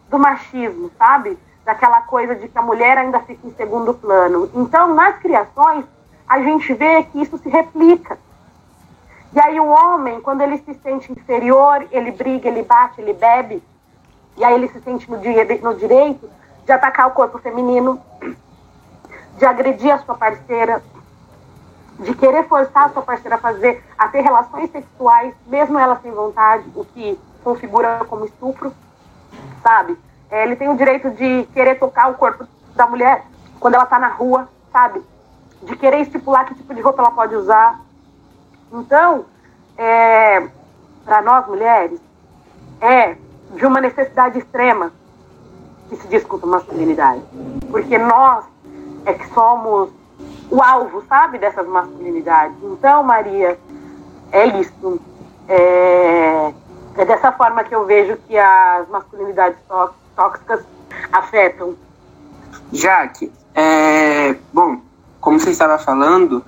do 0.10 0.18
machismo, 0.18 0.90
sabe? 0.98 1.38
Daquela 1.68 2.00
coisa 2.00 2.34
de 2.34 2.48
que 2.48 2.58
a 2.58 2.62
mulher 2.62 2.98
ainda 2.98 3.20
fica 3.20 3.46
em 3.46 3.52
segundo 3.52 3.94
plano. 3.94 4.50
Então, 4.56 4.96
nas 4.96 5.18
criações, 5.18 5.84
a 6.26 6.40
gente 6.40 6.74
vê 6.74 7.04
que 7.04 7.22
isso 7.22 7.38
se 7.38 7.50
replica. 7.50 8.18
E 9.34 9.40
aí 9.42 9.60
o 9.60 9.68
homem, 9.68 10.22
quando 10.22 10.42
ele 10.42 10.60
se 10.60 10.74
sente 10.76 11.12
inferior, 11.12 11.86
ele 11.92 12.12
briga, 12.12 12.48
ele 12.48 12.64
bate, 12.64 13.02
ele 13.02 13.12
bebe, 13.12 13.62
e 14.38 14.46
aí 14.46 14.54
ele 14.54 14.70
se 14.70 14.80
sente 14.80 15.12
no, 15.12 15.18
no 15.18 15.76
direito 15.76 16.30
de 16.64 16.72
atacar 16.72 17.08
o 17.08 17.12
corpo 17.12 17.38
feminino, 17.38 18.02
de 19.38 19.46
agredir 19.46 19.94
a 19.94 20.00
sua 20.00 20.16
parceira, 20.16 20.82
de 22.00 22.16
querer 22.16 22.48
forçar 22.48 22.86
a 22.86 22.90
sua 22.90 23.02
parceira 23.02 23.36
a 23.36 23.40
fazer, 23.40 23.84
a 23.98 24.08
ter 24.08 24.22
relações 24.22 24.72
sexuais, 24.72 25.34
mesmo 25.46 25.78
ela 25.78 26.00
sem 26.02 26.14
vontade, 26.14 26.64
o 26.74 26.86
que 26.86 27.20
configura 27.44 28.06
como 28.08 28.24
estupro, 28.24 28.72
sabe? 29.62 29.98
É, 30.30 30.44
ele 30.44 30.56
tem 30.56 30.70
o 30.70 30.78
direito 30.78 31.10
de 31.12 31.48
querer 31.54 31.76
tocar 31.76 32.10
o 32.10 32.16
corpo 32.16 32.46
da 32.76 32.86
mulher 32.86 33.24
quando 33.60 33.76
ela 33.76 33.84
está 33.84 33.98
na 33.98 34.10
rua, 34.10 34.50
sabe? 34.72 35.02
De 35.64 35.76
querer 35.76 36.02
estipular 36.02 36.46
que 36.46 36.56
tipo 36.56 36.74
de 36.74 36.82
roupa 36.82 37.02
ela 37.02 37.12
pode 37.12 37.36
usar. 37.36 37.80
Então, 38.72 39.26
é, 39.78 40.48
para 41.06 41.22
nós 41.22 41.48
mulheres, 41.48 42.00
é 42.82 43.16
de 43.56 43.66
uma 43.66 43.80
necessidade 43.80 44.38
extrema 44.38 44.92
que 45.90 45.96
se 45.96 46.08
discuta 46.08 46.46
masculinidade. 46.46 47.24
Porque 47.72 47.98
nós 47.98 48.46
é 49.06 49.14
que 49.14 49.28
somos 49.34 49.90
o 50.52 50.62
alvo, 50.62 51.04
sabe, 51.08 51.38
dessas 51.38 51.68
masculinidades. 51.68 52.58
Então, 52.62 53.04
Maria, 53.04 53.58
é 54.32 54.46
isso. 54.60 55.00
É, 55.48 56.54
é 56.98 57.06
dessa 57.06 57.32
forma 57.32 57.64
que 57.64 57.74
eu 57.74 57.86
vejo 57.86 58.18
que 58.28 58.38
as 58.38 58.88
masculinidades 58.90 59.58
tóxicas 59.68 60.07
tóxicas 60.18 60.66
afetam? 61.14 61.76
Jaque, 62.74 63.32
é, 63.54 64.36
bom, 64.52 64.82
como 65.22 65.40
você 65.40 65.52
estava 65.52 65.78
falando, 65.78 66.44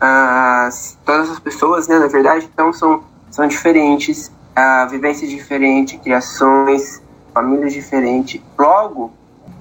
as, 0.00 0.98
todas 1.04 1.30
as 1.30 1.38
pessoas, 1.38 1.86
né, 1.86 1.98
na 1.98 2.08
verdade, 2.08 2.50
então 2.52 2.72
são, 2.72 3.04
são 3.30 3.46
diferentes, 3.46 4.30
a 4.54 4.84
vivência 4.86 5.24
é 5.24 5.28
diferente, 5.28 5.96
criações, 5.98 7.00
famílias 7.32 7.72
diferentes. 7.72 8.42
Logo, 8.58 9.12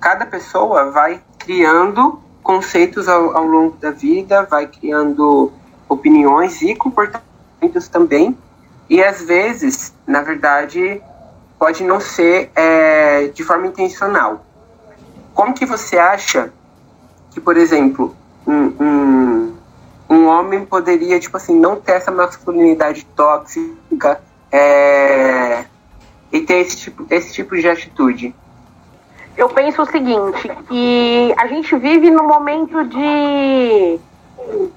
cada 0.01 0.25
pessoa 0.25 0.91
vai 0.91 1.21
criando 1.37 2.19
conceitos 2.41 3.07
ao, 3.07 3.37
ao 3.37 3.45
longo 3.45 3.77
da 3.77 3.91
vida, 3.91 4.43
vai 4.43 4.67
criando 4.67 5.51
opiniões 5.87 6.61
e 6.61 6.75
comportamentos 6.75 7.87
também, 7.87 8.37
e 8.89 9.01
às 9.01 9.21
vezes, 9.21 9.93
na 10.05 10.21
verdade, 10.21 11.01
pode 11.63 11.81
não 11.81 11.97
ser 11.97 12.51
é, 12.53 13.27
de 13.27 13.41
forma 13.41 13.67
intencional. 13.67 14.45
Como 15.33 15.53
que 15.53 15.65
você 15.65 15.97
acha 15.97 16.51
que, 17.31 17.39
por 17.39 17.55
exemplo, 17.55 18.13
um, 18.45 18.65
um, 18.83 19.55
um 20.09 20.27
homem 20.27 20.65
poderia, 20.65 21.17
tipo 21.21 21.37
assim, 21.37 21.57
não 21.57 21.77
ter 21.77 21.93
essa 21.93 22.11
masculinidade 22.11 23.05
tóxica 23.15 24.21
é, 24.51 25.63
e 26.33 26.41
ter 26.41 26.55
esse 26.55 26.75
tipo, 26.75 27.07
esse 27.09 27.31
tipo 27.31 27.55
de 27.55 27.69
atitude? 27.69 28.35
Eu 29.37 29.47
penso 29.47 29.83
o 29.83 29.85
seguinte, 29.85 30.51
que 30.67 31.33
a 31.37 31.47
gente 31.47 31.77
vive 31.77 32.11
num 32.11 32.27
momento 32.27 32.83
de 32.83 33.99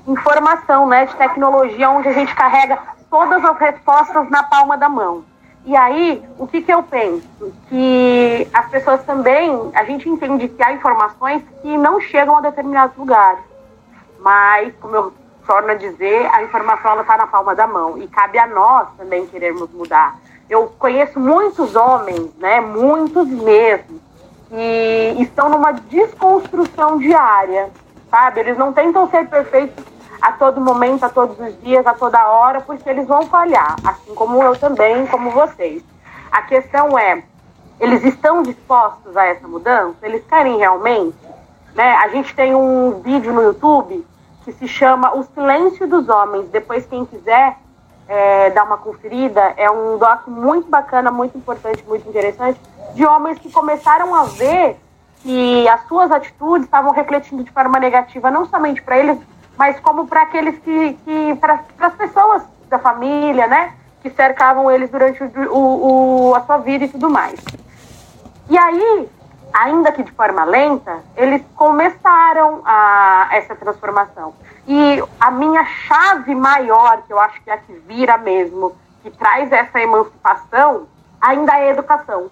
informação, 0.07 0.87
né, 0.87 1.07
de 1.07 1.17
tecnologia, 1.17 1.91
onde 1.91 2.07
a 2.07 2.13
gente 2.13 2.33
carrega 2.33 2.79
todas 3.11 3.45
as 3.45 3.59
respostas 3.59 4.31
na 4.31 4.45
palma 4.45 4.79
da 4.79 4.89
mão. 4.89 5.25
E 5.67 5.75
aí, 5.75 6.25
o 6.39 6.47
que, 6.47 6.63
que 6.63 6.73
eu 6.73 6.81
penso? 6.85 7.27
Que 7.69 8.47
as 8.55 8.69
pessoas 8.71 9.03
também, 9.05 9.51
a 9.75 9.83
gente 9.83 10.09
entende 10.09 10.47
que 10.47 10.63
há 10.63 10.73
informações 10.73 11.43
que 11.61 11.77
não 11.77 12.01
chegam 12.01 12.37
a 12.37 12.41
determinados 12.41 12.97
lugares. 12.97 13.43
Mas, 14.21 14.73
como 14.81 14.95
eu 14.95 15.13
torno 15.45 15.73
a 15.73 15.75
dizer, 15.75 16.33
a 16.33 16.45
informação 16.45 17.01
está 17.01 17.17
na 17.17 17.27
palma 17.27 17.53
da 17.57 17.67
mão. 17.67 17.99
E 17.99 18.07
cabe 18.07 18.39
a 18.39 18.47
nós 18.47 18.87
também 18.97 19.27
querermos 19.27 19.69
mudar. 19.73 20.17
Eu 20.49 20.73
conheço 20.79 21.19
muitos 21.19 21.75
homens, 21.75 22.33
né, 22.39 22.61
muitos 22.61 23.27
mesmo, 23.27 24.01
que 24.49 25.17
estão 25.19 25.49
numa 25.49 25.73
desconstrução 25.73 26.99
diária, 26.99 27.71
sabe? 28.09 28.39
Eles 28.39 28.57
não 28.57 28.73
tentam 28.73 29.11
ser 29.11 29.29
perfeitos 29.29 29.85
a 30.21 30.33
todo 30.33 30.61
momento, 30.61 31.05
a 31.05 31.09
todos 31.09 31.39
os 31.39 31.61
dias, 31.63 31.87
a 31.87 31.95
toda 31.95 32.29
hora, 32.29 32.61
porque 32.61 32.89
eles 32.89 33.07
vão 33.07 33.27
falhar, 33.27 33.77
assim 33.85 34.15
como 34.15 34.43
eu 34.43 34.57
também, 34.57 35.07
como 35.07 35.31
vocês. 35.31 35.83
A 36.31 36.43
questão 36.43 36.99
é, 36.99 37.23
eles 37.81 38.05
estão 38.05 38.43
dispostos 38.43 39.17
a 39.17 39.27
essa 39.27 39.47
mudança? 39.47 39.97
Eles 40.03 40.25
querem 40.27 40.59
realmente? 40.59 41.17
Né? 41.75 41.95
A 41.97 42.09
gente 42.09 42.35
tem 42.35 42.55
um 42.55 43.01
vídeo 43.01 43.33
no 43.33 43.43
YouTube 43.43 44.07
que 44.45 44.53
se 44.53 44.67
chama 44.67 45.15
O 45.15 45.23
Silêncio 45.25 45.87
dos 45.87 46.09
Homens. 46.09 46.49
Depois, 46.49 46.87
quem 46.87 47.05
quiser 47.05 47.59
é, 48.09 48.51
dar 48.51 48.65
uma 48.65 48.79
conferida, 48.79 49.41
é 49.57 49.71
um 49.71 49.99
doc 49.99 50.27
muito 50.27 50.69
bacana, 50.69 51.11
muito 51.11 51.37
importante, 51.37 51.85
muito 51.87 52.09
interessante, 52.09 52.61
de 52.95 53.05
homens 53.05 53.39
que 53.39 53.51
começaram 53.51 54.15
a 54.15 54.25
ver 54.25 54.79
que 55.23 55.69
as 55.69 55.87
suas 55.89 56.11
atitudes 56.11 56.67
estavam 56.67 56.93
refletindo 56.93 57.43
de 57.43 57.51
forma 57.51 57.79
negativa, 57.81 58.31
não 58.31 58.47
somente 58.47 58.81
para 58.81 58.99
eles, 58.99 59.19
mas 59.57 59.79
como 59.81 60.07
para 60.07 60.23
aqueles 60.23 60.59
que, 60.59 60.95
que 61.05 61.35
para 61.37 61.61
as 61.81 61.95
pessoas 61.95 62.43
da 62.69 62.79
família, 62.79 63.47
né, 63.47 63.75
que 64.03 64.11
cercavam 64.11 64.71
eles 64.71 64.91
durante 64.91 65.23
o, 65.23 65.53
o, 65.53 66.31
o, 66.31 66.35
a 66.35 66.41
sua 66.43 66.59
vida 66.59 66.85
e 66.85 66.89
tudo 66.89 67.09
mais. 67.09 67.41
E 68.49 68.57
aí, 68.57 69.09
ainda 69.53 69.91
que 69.91 70.03
de 70.03 70.13
forma 70.13 70.45
lenta, 70.45 71.01
eles 71.17 71.43
começaram 71.55 72.63
a, 72.65 73.29
essa 73.33 73.55
transformação. 73.57 74.35
E 74.69 75.03
a 75.21 75.31
minha 75.31 75.65
chave 75.65 76.35
maior, 76.35 77.03
que 77.03 77.13
eu 77.13 77.19
acho 77.19 77.43
que 77.43 77.51
é 77.51 77.55
a 77.55 77.59
que 77.59 77.73
vira 77.73 78.19
mesmo, 78.19 78.77
que 79.03 79.11
traz 79.11 79.51
essa 79.51 79.81
emancipação, 79.81 80.87
ainda 81.21 81.53
é 81.59 81.69
a 81.69 81.73
educação. 81.73 82.31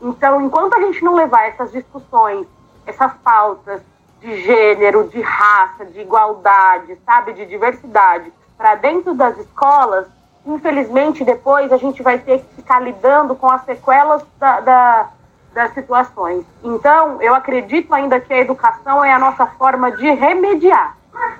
Então, 0.00 0.40
enquanto 0.40 0.74
a 0.74 0.80
gente 0.80 1.02
não 1.02 1.14
levar 1.14 1.44
essas 1.48 1.72
discussões, 1.72 2.46
essas 2.86 3.12
pautas 3.24 3.82
de 4.20 4.42
gênero, 4.42 5.08
de 5.08 5.20
raça, 5.20 5.84
de 5.84 6.00
igualdade, 6.00 6.96
sabe, 7.04 7.32
de 7.32 7.46
diversidade, 7.46 8.32
para 8.56 8.74
dentro 8.74 9.14
das 9.14 9.36
escolas, 9.38 10.06
infelizmente 10.46 11.24
depois 11.24 11.72
a 11.72 11.76
gente 11.76 12.02
vai 12.02 12.18
ter 12.18 12.38
que 12.40 12.54
ficar 12.56 12.80
lidando 12.80 13.34
com 13.34 13.50
as 13.50 13.64
sequelas 13.64 14.22
da, 14.38 14.60
da, 14.60 15.10
das 15.52 15.74
situações. 15.74 16.44
Então, 16.62 17.20
eu 17.20 17.34
acredito 17.34 17.92
ainda 17.94 18.20
que 18.20 18.32
a 18.32 18.38
educação 18.38 19.04
é 19.04 19.12
a 19.12 19.18
nossa 19.18 19.46
forma 19.46 19.90
de 19.92 20.10
remediar, 20.10 20.96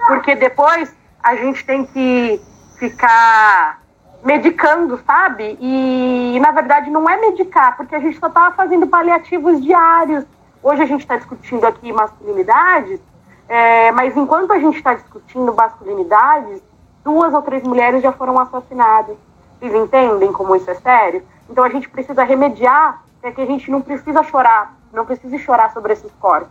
porque 0.06 0.34
depois 0.34 0.94
a 1.22 1.34
gente 1.34 1.64
tem 1.64 1.84
que 1.86 2.40
ficar 2.78 3.80
medicando, 4.22 5.00
sabe? 5.06 5.56
E, 5.60 6.38
na 6.40 6.50
verdade 6.50 6.90
não 6.90 7.08
é 7.08 7.16
medicar, 7.16 7.76
porque 7.76 7.94
a 7.94 8.00
gente 8.00 8.18
só 8.18 8.26
estava 8.26 8.54
fazendo 8.54 8.86
paliativos 8.86 9.62
diários. 9.62 10.24
Hoje 10.62 10.82
a 10.82 10.86
gente 10.86 11.00
está 11.00 11.16
discutindo 11.16 11.64
aqui 11.64 11.92
masculinidades, 11.92 13.00
é, 13.48 13.92
mas 13.92 14.16
enquanto 14.16 14.52
a 14.52 14.58
gente 14.58 14.76
está 14.76 14.94
discutindo 14.94 15.54
masculinidades, 15.54 16.60
duas 17.04 17.32
ou 17.32 17.42
três 17.42 17.62
mulheres 17.62 18.02
já 18.02 18.12
foram 18.12 18.38
assassinadas. 18.38 19.16
Vocês 19.58 19.74
entendem 19.74 20.32
como 20.32 20.56
isso 20.56 20.70
é 20.70 20.74
sério? 20.74 21.22
Então 21.48 21.62
a 21.62 21.68
gente 21.68 21.88
precisa 21.88 22.24
remediar 22.24 23.02
para 23.20 23.32
que 23.32 23.40
a 23.40 23.46
gente 23.46 23.70
não 23.70 23.80
precisa 23.80 24.22
chorar, 24.22 24.74
não 24.92 25.06
precise 25.06 25.38
chorar 25.38 25.72
sobre 25.72 25.92
esses 25.92 26.10
corpos. 26.20 26.50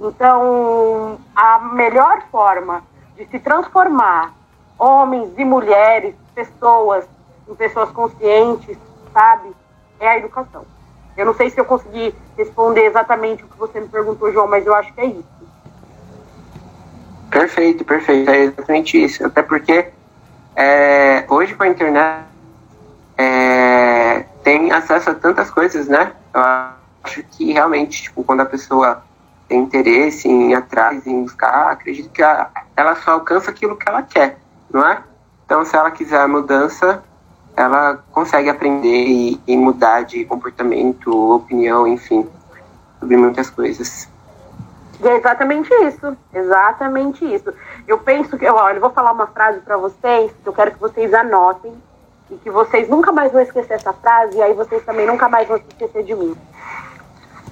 Então, 0.00 1.18
a 1.34 1.60
melhor 1.60 2.22
forma 2.30 2.82
de 3.16 3.24
se 3.26 3.38
transformar 3.38 4.32
homens 4.78 5.32
e 5.38 5.44
mulheres 5.44 6.14
pessoas, 6.34 7.06
em 7.48 7.54
pessoas 7.54 7.90
conscientes, 7.92 8.76
sabe? 9.12 9.54
É 10.00 10.08
a 10.08 10.18
educação. 10.18 10.64
Eu 11.16 11.26
não 11.26 11.34
sei 11.34 11.50
se 11.50 11.60
eu 11.60 11.64
consegui 11.64 12.14
responder 12.36 12.86
exatamente 12.86 13.44
o 13.44 13.48
que 13.48 13.58
você 13.58 13.80
me 13.80 13.88
perguntou, 13.88 14.32
João, 14.32 14.46
mas 14.46 14.66
eu 14.66 14.74
acho 14.74 14.92
que 14.94 15.00
é 15.00 15.06
isso. 15.06 15.24
Perfeito, 17.30 17.84
perfeito. 17.84 18.30
É 18.30 18.44
exatamente 18.44 19.02
isso. 19.02 19.26
Até 19.26 19.42
porque 19.42 19.90
é, 20.56 21.24
hoje 21.28 21.54
com 21.54 21.62
a 21.62 21.68
internet 21.68 22.24
é, 23.16 24.24
tem 24.42 24.70
acesso 24.72 25.10
a 25.10 25.14
tantas 25.14 25.50
coisas, 25.50 25.88
né? 25.88 26.12
Eu 26.34 26.40
acho 27.04 27.22
que 27.24 27.52
realmente, 27.52 28.02
tipo, 28.02 28.24
quando 28.24 28.40
a 28.40 28.46
pessoa 28.46 29.02
tem 29.48 29.60
interesse 29.60 30.28
em 30.28 30.50
ir 30.50 30.54
atrás, 30.54 31.06
em 31.06 31.22
buscar, 31.22 31.72
acredito 31.72 32.10
que 32.10 32.22
ela 32.22 32.96
só 32.96 33.12
alcança 33.12 33.50
aquilo 33.50 33.76
que 33.76 33.88
ela 33.88 34.02
quer, 34.02 34.38
não 34.70 34.86
é? 34.86 35.02
Então, 35.44 35.64
se 35.64 35.76
ela 35.76 35.90
quiser 35.90 36.20
a 36.20 36.28
mudança, 36.28 37.02
ela 37.56 38.02
consegue 38.12 38.48
aprender 38.48 39.06
e, 39.06 39.40
e 39.46 39.56
mudar 39.56 40.02
de 40.02 40.24
comportamento, 40.24 41.34
opinião, 41.34 41.86
enfim, 41.86 42.28
sobre 42.98 43.16
muitas 43.16 43.50
coisas. 43.50 44.08
E 45.00 45.08
é 45.08 45.16
exatamente 45.16 45.72
isso, 45.84 46.16
exatamente 46.32 47.24
isso. 47.24 47.52
Eu 47.86 47.98
penso 47.98 48.38
que, 48.38 48.46
olha, 48.46 48.76
eu 48.76 48.80
vou 48.80 48.90
falar 48.90 49.12
uma 49.12 49.26
frase 49.26 49.60
para 49.60 49.76
vocês, 49.76 50.32
que 50.42 50.48
eu 50.48 50.52
quero 50.52 50.72
que 50.72 50.80
vocês 50.80 51.12
anotem, 51.12 51.74
e 52.30 52.36
que 52.36 52.50
vocês 52.50 52.88
nunca 52.88 53.12
mais 53.12 53.32
vão 53.32 53.42
esquecer 53.42 53.74
essa 53.74 53.92
frase, 53.92 54.36
e 54.38 54.42
aí 54.42 54.54
vocês 54.54 54.84
também 54.84 55.06
nunca 55.06 55.28
mais 55.28 55.48
vão 55.48 55.58
se 55.58 55.64
esquecer 55.68 56.04
de 56.04 56.14
mim. 56.14 56.36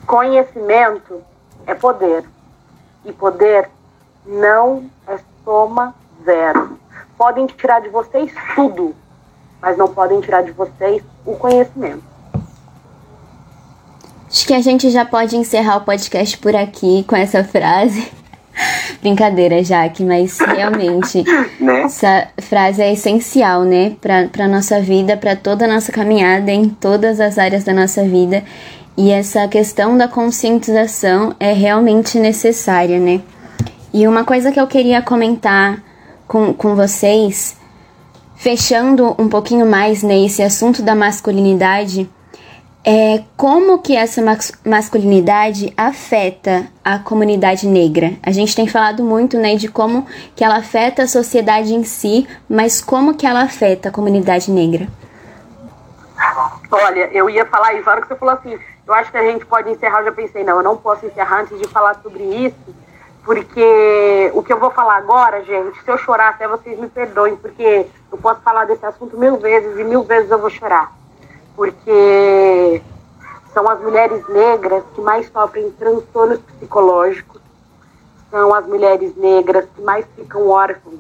Conhecimento 0.07 1.23
é 1.67 1.75
poder, 1.75 2.25
e 3.05 3.13
poder 3.13 3.69
não 4.25 4.89
é 5.07 5.19
soma 5.45 5.95
zero 6.25 6.79
podem 7.21 7.47
tirar 7.47 7.83
de 7.83 7.91
vocês 7.91 8.33
tudo, 8.55 8.97
mas 9.61 9.77
não 9.77 9.89
podem 9.89 10.21
tirar 10.21 10.43
de 10.43 10.53
vocês 10.53 11.03
o 11.25 11.35
conhecimento. 11.35 12.03
Acho 14.31 14.47
que 14.47 14.55
a 14.55 14.61
gente 14.61 14.91
já 14.91 15.05
pode 15.05 15.37
encerrar 15.37 15.79
o 15.79 15.81
podcast 15.81 16.39
por 16.39 16.55
aqui 16.55 17.05
com 17.07 17.17
essa 17.17 17.43
frase. 17.43 18.09
Brincadeira, 19.03 19.63
Jaque, 19.65 20.05
mas 20.05 20.39
realmente 20.39 21.25
né? 21.61 21.83
essa 21.83 22.29
frase 22.39 22.83
é 22.83 22.93
essencial, 22.93 23.63
né, 23.63 23.97
para 24.01 24.47
nossa 24.47 24.81
vida, 24.81 25.17
para 25.17 25.35
toda 25.35 25.65
a 25.65 25.69
nossa 25.69 25.91
caminhada 25.91 26.51
em 26.53 26.69
todas 26.69 27.19
as 27.21 27.39
áreas 27.39 27.65
da 27.65 27.73
nossa 27.73 28.05
vida. 28.05 28.45
E 28.97 29.11
essa 29.11 29.49
questão 29.49 29.97
da 29.97 30.07
conscientização 30.07 31.35
é 31.41 31.53
realmente 31.53 32.19
necessária, 32.19 32.99
né? 32.99 33.23
E 33.93 34.07
uma 34.07 34.25
coisa 34.25 34.53
que 34.53 34.61
eu 34.61 34.67
queria 34.67 35.01
comentar 35.01 35.83
com, 36.29 36.53
com 36.53 36.77
vocês, 36.77 37.57
fechando 38.41 39.15
um 39.19 39.29
pouquinho 39.29 39.67
mais 39.67 40.03
nesse 40.03 40.43
assunto 40.43 40.83
da 40.83 40.95
masculinidade, 40.95 42.11
é 42.83 43.23
como 43.37 43.81
que 43.81 43.95
essa 43.95 44.23
masculinidade 44.65 45.75
afeta 45.77 46.67
a 46.83 46.99
comunidade 46.99 47.67
negra. 47.67 48.15
A 48.23 48.31
gente 48.31 48.57
tem 48.57 48.67
falado 48.67 49.05
muito, 49.05 49.37
né, 49.37 49.57
de 49.57 49.69
como 49.69 50.07
que 50.35 50.43
ela 50.43 50.57
afeta 50.57 51.03
a 51.03 51.07
sociedade 51.07 51.75
em 51.75 51.85
si, 51.85 52.27
mas 52.49 52.81
como 52.81 53.13
que 53.15 53.27
ela 53.27 53.43
afeta 53.43 53.91
a 53.91 53.93
comunidade 53.93 54.51
negra. 54.51 54.89
Olha, 56.71 57.11
eu 57.13 57.29
ia 57.29 57.45
falar 57.45 57.75
isso, 57.75 57.87
a 57.91 57.93
hora 57.93 58.01
que 58.01 58.09
você 58.09 58.17
falou 58.17 58.35
assim, 58.35 58.59
eu 58.87 58.95
acho 58.95 59.11
que 59.11 59.19
a 59.19 59.25
gente 59.31 59.45
pode 59.45 59.69
encerrar, 59.69 59.99
eu 59.99 60.07
já 60.07 60.13
pensei, 60.13 60.45
não, 60.45 60.57
eu 60.57 60.63
não 60.63 60.79
posso 60.79 61.05
encerrar 61.05 61.43
antes 61.43 61.59
de 61.59 61.69
falar 61.69 62.01
sobre 62.03 62.23
isso, 62.23 62.57
porque 63.25 64.31
o 64.35 64.43
que 64.43 64.53
eu 64.53 64.59
vou 64.59 64.71
falar 64.71 64.97
agora, 64.97 65.45
gente, 65.45 65.83
se 65.83 65.91
eu 65.91 65.99
chorar 65.99 66.31
até 66.31 66.49
vocês 66.49 66.79
me 66.79 66.89
perdoem, 66.89 67.37
porque 67.37 67.87
eu 68.11 68.19
posso 68.19 68.41
falar 68.41 68.65
desse 68.65 68.85
assunto 68.85 69.19
mil 69.19 69.37
vezes 69.37 69.79
e 69.79 69.85
mil 69.85 70.03
vezes 70.03 70.31
eu 70.31 70.39
vou 70.39 70.51
chorar. 70.51 70.93
Porque 71.55 72.83
são 73.53 73.69
as 73.69 73.81
mulheres 73.81 74.27
negras 74.29 74.83
que 74.95 75.01
mais 75.01 75.31
sofrem 75.31 75.71
transtornos 75.73 76.39
psicológicos, 76.39 77.41
são 78.31 78.55
as 78.55 78.67
mulheres 78.67 79.15
negras 79.17 79.67
que 79.75 79.83
mais 79.83 80.07
ficam 80.17 80.49
órfãs 80.49 80.95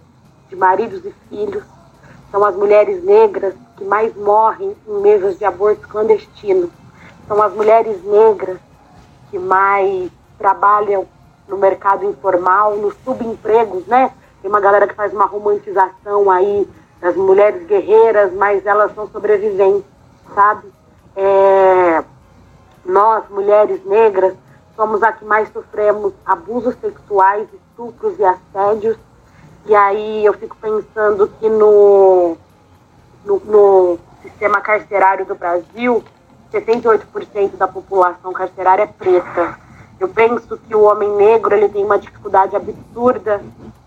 de 0.48 0.56
maridos 0.56 1.04
e 1.04 1.14
filhos, 1.28 1.62
são 2.30 2.44
as 2.44 2.54
mulheres 2.54 3.02
negras 3.02 3.54
que 3.76 3.84
mais 3.84 4.14
morrem 4.14 4.76
em 4.86 5.00
mesas 5.00 5.38
de 5.38 5.44
aborto 5.44 5.88
clandestino, 5.88 6.70
são 7.26 7.40
as 7.40 7.52
mulheres 7.52 8.02
negras 8.04 8.58
que 9.30 9.38
mais 9.38 10.10
trabalham 10.36 11.06
no 11.48 11.56
mercado 11.56 12.04
informal, 12.04 12.76
nos 12.76 12.94
subempregos, 13.04 13.86
né? 13.86 14.12
Tem 14.40 14.50
uma 14.50 14.60
galera 14.60 14.86
que 14.86 14.94
faz 14.94 15.12
uma 15.12 15.26
romantização 15.26 16.30
aí 16.30 16.68
das 17.00 17.16
mulheres 17.16 17.66
guerreiras, 17.66 18.32
mas 18.32 18.64
elas 18.64 18.94
são 18.94 19.08
sobreviventes, 19.08 19.84
sabe? 20.34 20.72
É... 21.16 22.04
Nós, 22.84 23.28
mulheres 23.28 23.84
negras, 23.84 24.34
somos 24.74 25.02
a 25.02 25.12
que 25.12 25.24
mais 25.24 25.52
sofremos 25.52 26.14
abusos 26.24 26.74
sexuais, 26.80 27.46
estupros 27.52 28.18
e 28.18 28.24
assédios. 28.24 28.96
E 29.66 29.74
aí 29.74 30.24
eu 30.24 30.32
fico 30.32 30.56
pensando 30.56 31.28
que 31.38 31.48
no, 31.48 32.36
no, 33.24 33.38
no 33.44 33.98
sistema 34.22 34.60
carcerário 34.60 35.26
do 35.26 35.34
Brasil, 35.34 36.02
78% 36.52 37.56
da 37.56 37.68
população 37.68 38.32
carcerária 38.32 38.84
é 38.84 38.86
preta. 38.86 39.58
Eu 40.00 40.08
penso 40.08 40.56
que 40.56 40.74
o 40.74 40.80
homem 40.80 41.14
negro 41.14 41.54
ele 41.54 41.68
tem 41.68 41.84
uma 41.84 41.98
dificuldade 41.98 42.56
absurda 42.56 43.42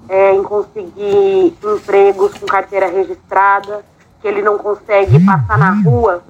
é, 0.08 0.32
em 0.32 0.43
conseguir 0.43 1.58
empregos 1.63 2.38
com 2.38 2.46
carteira 2.46 2.86
registrada, 2.86 3.84
que 4.22 4.27
ele 4.27 4.43
não 4.43 4.60
consegue 4.60 5.25
passar 5.25 5.58
na 5.58 5.72
rua. 5.82 6.24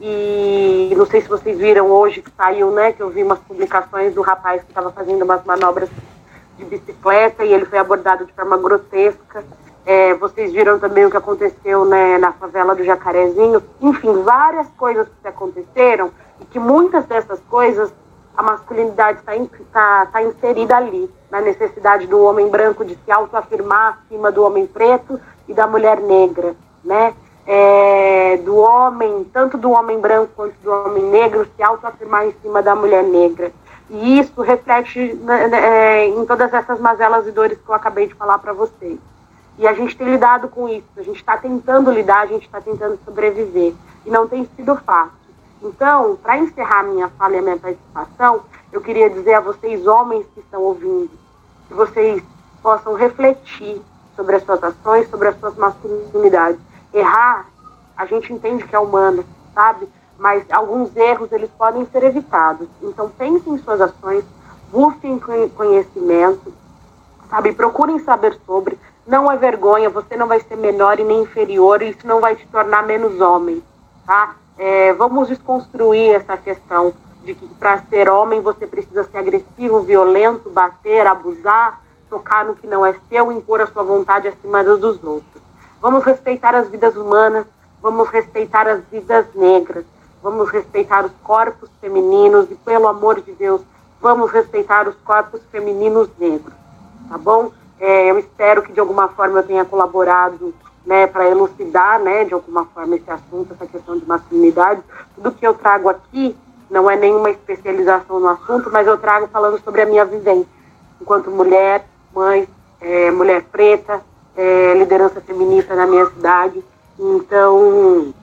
E 0.00 0.92
não 0.96 1.06
sei 1.06 1.22
se 1.22 1.28
vocês 1.28 1.56
viram 1.56 1.86
hoje 1.86 2.20
que 2.20 2.30
saiu, 2.36 2.72
né? 2.72 2.92
Que 2.92 3.02
eu 3.02 3.08
vi 3.08 3.22
umas 3.22 3.38
publicações 3.38 4.12
do 4.14 4.20
rapaz 4.20 4.62
que 4.62 4.68
estava 4.68 4.90
fazendo 4.90 5.22
umas 5.22 5.44
manobras 5.44 5.88
de 6.58 6.64
bicicleta 6.64 7.44
e 7.44 7.52
ele 7.52 7.66
foi 7.66 7.78
abordado 7.78 8.26
de 8.26 8.32
forma 8.32 8.58
grotesca. 8.58 9.44
É, 9.86 10.14
vocês 10.14 10.52
viram 10.52 10.78
também 10.80 11.06
o 11.06 11.10
que 11.10 11.16
aconteceu 11.16 11.84
né, 11.84 12.18
na 12.18 12.32
favela 12.32 12.74
do 12.74 12.82
Jacarezinho. 12.82 13.62
Enfim, 13.80 14.22
várias 14.22 14.66
coisas 14.76 15.06
que 15.22 15.28
aconteceram 15.28 16.10
e 16.40 16.44
que 16.46 16.58
muitas 16.58 17.04
dessas 17.04 17.38
coisas 17.48 17.92
a 18.36 18.42
masculinidade 18.42 19.20
está 19.20 19.32
tá, 19.72 20.06
tá 20.06 20.22
inserida 20.22 20.76
ali, 20.76 21.10
na 21.30 21.40
necessidade 21.40 22.06
do 22.06 22.20
homem 22.22 22.48
branco 22.48 22.84
de 22.84 22.96
se 22.96 23.10
autoafirmar 23.10 23.98
acima 23.98 24.30
do 24.32 24.44
homem 24.44 24.66
preto 24.66 25.20
e 25.48 25.54
da 25.54 25.66
mulher 25.66 26.00
negra, 26.00 26.54
né? 26.84 27.14
É, 27.46 28.38
do 28.38 28.56
homem, 28.56 29.24
tanto 29.32 29.58
do 29.58 29.70
homem 29.70 30.00
branco 30.00 30.32
quanto 30.34 30.54
do 30.62 30.70
homem 30.72 31.04
negro, 31.04 31.46
se 31.54 31.62
autoafirmar 31.62 32.26
em 32.26 32.34
cima 32.42 32.62
da 32.62 32.74
mulher 32.74 33.02
negra. 33.02 33.52
E 33.90 34.18
isso 34.18 34.40
reflete 34.40 35.12
né, 35.14 35.48
né 35.48 35.58
é, 35.60 36.06
em 36.06 36.24
todas 36.24 36.52
essas 36.52 36.80
mazelas 36.80 37.26
e 37.26 37.30
dores 37.30 37.58
que 37.58 37.68
eu 37.68 37.74
acabei 37.74 38.06
de 38.06 38.14
falar 38.14 38.38
para 38.38 38.54
vocês. 38.54 38.98
E 39.58 39.68
a 39.68 39.74
gente 39.74 39.96
tem 39.96 40.10
lidado 40.10 40.48
com 40.48 40.68
isso, 40.68 40.88
a 40.96 41.02
gente 41.02 41.18
está 41.18 41.36
tentando 41.36 41.90
lidar, 41.90 42.22
a 42.22 42.26
gente 42.26 42.46
está 42.46 42.60
tentando 42.60 42.98
sobreviver. 43.04 43.74
E 44.04 44.10
não 44.10 44.26
tem 44.26 44.48
sido 44.56 44.74
fácil. 44.76 45.23
Então, 45.64 46.16
para 46.22 46.36
encerrar 46.36 46.82
minha 46.82 47.08
fala 47.08 47.36
e 47.36 47.40
minha 47.40 47.56
participação, 47.56 48.42
eu 48.70 48.82
queria 48.82 49.08
dizer 49.08 49.32
a 49.32 49.40
vocês, 49.40 49.86
homens 49.86 50.26
que 50.34 50.40
estão 50.40 50.60
ouvindo, 50.60 51.10
que 51.66 51.72
vocês 51.72 52.22
possam 52.62 52.92
refletir 52.94 53.80
sobre 54.14 54.36
as 54.36 54.44
suas 54.44 54.62
ações, 54.62 55.08
sobre 55.08 55.28
as 55.28 55.40
suas 55.40 55.56
masculinidades. 55.56 56.60
Errar, 56.92 57.46
a 57.96 58.04
gente 58.04 58.30
entende 58.30 58.64
que 58.64 58.76
é 58.76 58.78
humano, 58.78 59.24
sabe? 59.54 59.88
Mas 60.18 60.44
alguns 60.50 60.94
erros, 60.94 61.32
eles 61.32 61.50
podem 61.56 61.86
ser 61.86 62.02
evitados. 62.02 62.68
Então, 62.82 63.08
pensem 63.08 63.54
em 63.54 63.58
suas 63.58 63.80
ações, 63.80 64.22
busquem 64.70 65.18
conhecimento, 65.56 66.52
sabe? 67.30 67.52
Procurem 67.52 67.98
saber 68.00 68.38
sobre. 68.44 68.78
Não 69.06 69.32
é 69.32 69.36
vergonha, 69.38 69.88
você 69.88 70.14
não 70.14 70.26
vai 70.26 70.40
ser 70.40 70.56
menor 70.56 71.00
e 71.00 71.04
nem 71.04 71.22
inferior, 71.22 71.80
e 71.80 71.90
isso 71.90 72.06
não 72.06 72.20
vai 72.20 72.36
te 72.36 72.46
tornar 72.48 72.82
menos 72.82 73.18
homem, 73.18 73.62
tá? 74.06 74.36
É, 74.58 74.92
vamos 74.92 75.28
desconstruir 75.28 76.14
essa 76.14 76.36
questão 76.36 76.92
de 77.24 77.34
que 77.34 77.46
para 77.54 77.82
ser 77.84 78.08
homem 78.08 78.40
você 78.40 78.66
precisa 78.66 79.04
ser 79.04 79.18
agressivo, 79.18 79.80
violento, 79.80 80.50
bater, 80.50 81.06
abusar, 81.06 81.80
tocar 82.08 82.44
no 82.44 82.54
que 82.54 82.66
não 82.66 82.84
é 82.84 82.94
seu, 83.08 83.32
impor 83.32 83.60
a 83.60 83.66
sua 83.66 83.82
vontade 83.82 84.28
acima 84.28 84.62
dos 84.62 85.02
outros. 85.02 85.42
Vamos 85.80 86.04
respeitar 86.04 86.54
as 86.54 86.68
vidas 86.68 86.96
humanas, 86.96 87.46
vamos 87.82 88.08
respeitar 88.08 88.68
as 88.68 88.80
vidas 88.90 89.26
negras, 89.34 89.84
vamos 90.22 90.48
respeitar 90.50 91.04
os 91.04 91.12
corpos 91.22 91.68
femininos 91.80 92.50
e, 92.50 92.54
pelo 92.54 92.88
amor 92.88 93.20
de 93.20 93.32
Deus, 93.32 93.62
vamos 94.00 94.30
respeitar 94.30 94.86
os 94.86 94.94
corpos 94.96 95.40
femininos 95.50 96.08
negros, 96.18 96.54
tá 97.08 97.18
bom? 97.18 97.50
É, 97.80 98.10
eu 98.10 98.18
espero 98.18 98.62
que 98.62 98.72
de 98.72 98.80
alguma 98.80 99.08
forma 99.08 99.40
eu 99.40 99.46
tenha 99.46 99.64
colaborado 99.64 100.54
né, 100.84 101.06
para 101.06 101.28
elucidar, 101.28 102.00
né, 102.00 102.24
de 102.24 102.34
alguma 102.34 102.66
forma 102.66 102.96
esse 102.96 103.10
assunto, 103.10 103.54
essa 103.54 103.66
questão 103.66 103.98
de 103.98 104.06
masculinidade. 104.06 104.82
Tudo 105.14 105.32
que 105.32 105.46
eu 105.46 105.54
trago 105.54 105.88
aqui 105.88 106.36
não 106.70 106.90
é 106.90 106.96
nenhuma 106.96 107.30
especialização 107.30 108.20
no 108.20 108.28
assunto, 108.28 108.70
mas 108.72 108.86
eu 108.86 108.98
trago 108.98 109.28
falando 109.28 109.62
sobre 109.62 109.82
a 109.82 109.86
minha 109.86 110.04
vivência 110.04 110.54
enquanto 111.04 111.30
mulher, 111.30 111.86
mãe, 112.14 112.48
é, 112.80 113.10
mulher 113.10 113.42
preta, 113.44 114.00
é, 114.34 114.74
liderança 114.74 115.20
feminista 115.20 115.74
na 115.74 115.86
minha 115.86 116.06
cidade. 116.06 116.64
Então, 116.98 118.14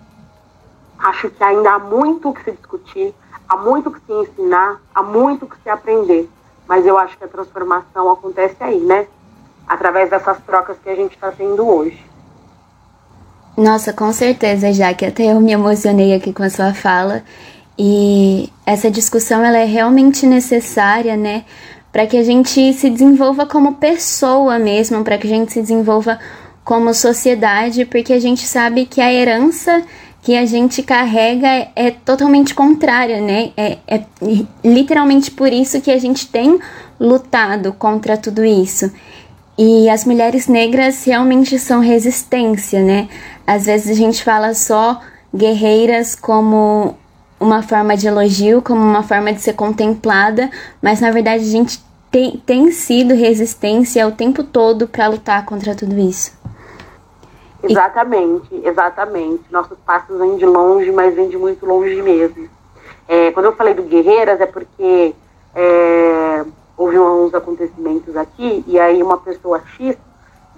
acho 0.98 1.30
que 1.30 1.44
ainda 1.44 1.74
há 1.74 1.80
muito 1.80 2.30
o 2.30 2.34
que 2.34 2.44
se 2.44 2.52
discutir, 2.52 3.14
há 3.48 3.56
muito 3.56 3.90
o 3.90 3.92
que 3.92 4.02
se 4.02 4.12
ensinar, 4.12 4.82
há 4.94 5.04
muito 5.04 5.46
o 5.46 5.48
que 5.48 5.62
se 5.62 5.70
aprender. 5.70 6.28
Mas 6.68 6.86
eu 6.86 6.98
acho 6.98 7.18
que 7.18 7.24
a 7.24 7.28
transformação 7.28 8.10
acontece 8.12 8.58
aí, 8.62 8.80
né? 8.80 9.08
Através 9.68 10.10
dessas 10.10 10.40
trocas 10.40 10.78
que 10.84 10.90
a 10.90 10.96
gente 10.96 11.14
está 11.14 11.32
tendo 11.32 11.68
hoje. 11.68 12.11
Nossa, 13.58 13.92
com 13.92 14.12
certeza, 14.14 14.72
já 14.72 14.94
que 14.94 15.06
até 15.06 15.32
eu 15.32 15.42
me 15.42 15.52
emocionei 15.52 16.14
aqui 16.14 16.32
com 16.32 16.44
a 16.44 16.50
sua 16.50 16.74
fala. 16.74 17.24
E 17.78 18.50
essa 18.66 18.92
discussão 18.92 19.44
ela 19.44 19.58
é 19.58 19.66
realmente 19.66 20.26
necessária, 20.26 21.18
né, 21.18 21.44
para 21.92 22.06
que 22.06 22.16
a 22.18 22.24
gente 22.24 22.74
se 22.74 22.90
desenvolva 22.90 23.46
como 23.46 23.76
pessoa 23.76 24.58
mesmo, 24.60 25.04
para 25.04 25.18
que 25.18 25.28
a 25.28 25.30
gente 25.30 25.52
se 25.52 25.62
desenvolva 25.62 26.20
como 26.64 26.94
sociedade, 26.94 27.86
porque 27.86 28.14
a 28.14 28.20
gente 28.20 28.46
sabe 28.46 28.86
que 28.86 29.02
a 29.02 29.12
herança 29.12 29.84
que 30.22 30.38
a 30.38 30.46
gente 30.46 30.84
carrega 30.84 31.70
é 31.76 31.90
totalmente 31.90 32.54
contrária, 32.54 33.20
né? 33.20 33.52
É, 33.58 33.78
é 33.88 34.04
literalmente 34.64 35.32
por 35.32 35.52
isso 35.52 35.82
que 35.82 35.90
a 35.90 35.98
gente 35.98 36.28
tem 36.28 36.60
lutado 37.00 37.74
contra 37.74 38.16
tudo 38.16 38.46
isso. 38.46 38.92
E 39.58 39.90
as 39.90 40.06
mulheres 40.06 40.48
negras 40.48 41.04
realmente 41.04 41.58
são 41.58 41.80
resistência, 41.80 42.84
né? 42.84 43.10
Às 43.46 43.66
vezes 43.66 43.92
a 43.92 43.94
gente 43.94 44.24
fala 44.24 44.54
só 44.54 45.00
guerreiras 45.34 46.16
como 46.16 46.98
uma 47.40 47.64
forma 47.64 47.98
de 47.98 48.08
elogio, 48.08 48.62
como 48.62 48.80
uma 48.80 49.04
forma 49.04 49.34
de 49.34 49.42
ser 49.42 49.54
contemplada, 49.54 50.50
mas 50.82 51.02
na 51.02 51.10
verdade 51.12 51.44
a 51.44 51.52
gente 51.52 51.84
tem, 52.12 52.42
tem 52.46 52.72
sido 52.72 53.16
resistência 53.16 54.08
o 54.08 54.12
tempo 54.12 54.44
todo 54.44 54.88
para 54.88 55.08
lutar 55.08 55.46
contra 55.46 55.74
tudo 55.74 55.98
isso. 55.98 56.40
Exatamente, 57.64 58.62
exatamente. 58.64 59.44
Nossos 59.50 59.78
passos 59.86 60.18
vêm 60.18 60.38
de 60.38 60.46
longe, 60.46 60.92
mas 60.92 61.16
vêm 61.16 61.30
de 61.30 61.38
muito 61.38 61.66
longe 61.66 62.02
mesmo. 62.02 62.50
É, 63.08 63.32
quando 63.32 63.46
eu 63.48 63.56
falei 63.56 63.74
do 63.74 63.84
Guerreiras, 63.84 64.40
é 64.42 64.46
porque 64.46 65.16
é, 65.56 66.46
houve 66.78 67.00
uns 67.00 67.34
acontecimentos 67.34 68.16
aqui, 68.16 68.64
e 68.68 68.80
aí 68.80 69.02
uma 69.02 69.18
pessoa 69.18 69.62
X 69.78 69.98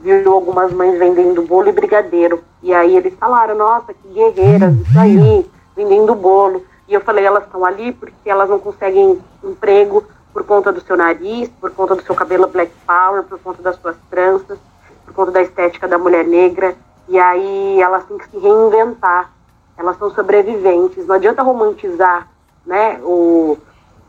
viu 0.03 0.33
algumas 0.33 0.71
mães 0.73 0.99
vendendo 0.99 1.41
bolo 1.43 1.69
e 1.69 1.71
brigadeiro. 1.71 2.43
E 2.61 2.73
aí 2.73 2.95
eles 2.95 3.13
falaram, 3.15 3.55
nossa, 3.55 3.93
que 3.93 4.07
guerreiras, 4.09 4.75
isso 4.75 4.99
aí, 4.99 5.49
vendendo 5.75 6.13
bolo. 6.13 6.63
E 6.87 6.93
eu 6.93 7.01
falei, 7.01 7.25
elas 7.25 7.45
estão 7.45 7.63
ali 7.63 7.93
porque 7.93 8.29
elas 8.29 8.49
não 8.49 8.59
conseguem 8.59 9.17
emprego 9.43 10.03
por 10.33 10.43
conta 10.43 10.71
do 10.71 10.81
seu 10.81 10.97
nariz, 10.97 11.49
por 11.61 11.71
conta 11.71 11.95
do 11.95 12.03
seu 12.03 12.13
cabelo 12.13 12.47
black 12.47 12.71
power, 12.85 13.23
por 13.23 13.39
conta 13.39 13.61
das 13.61 13.77
suas 13.77 13.95
tranças, 14.09 14.59
por 15.05 15.13
conta 15.13 15.31
da 15.31 15.41
estética 15.41 15.87
da 15.87 15.97
mulher 15.97 16.25
negra. 16.25 16.75
E 17.07 17.17
aí 17.17 17.81
elas 17.81 18.05
têm 18.05 18.17
que 18.17 18.29
se 18.29 18.37
reinventar. 18.37 19.31
Elas 19.77 19.97
são 19.97 20.11
sobreviventes. 20.11 21.07
Não 21.07 21.15
adianta 21.15 21.41
romantizar 21.41 22.27
né, 22.65 22.99
o, 23.03 23.57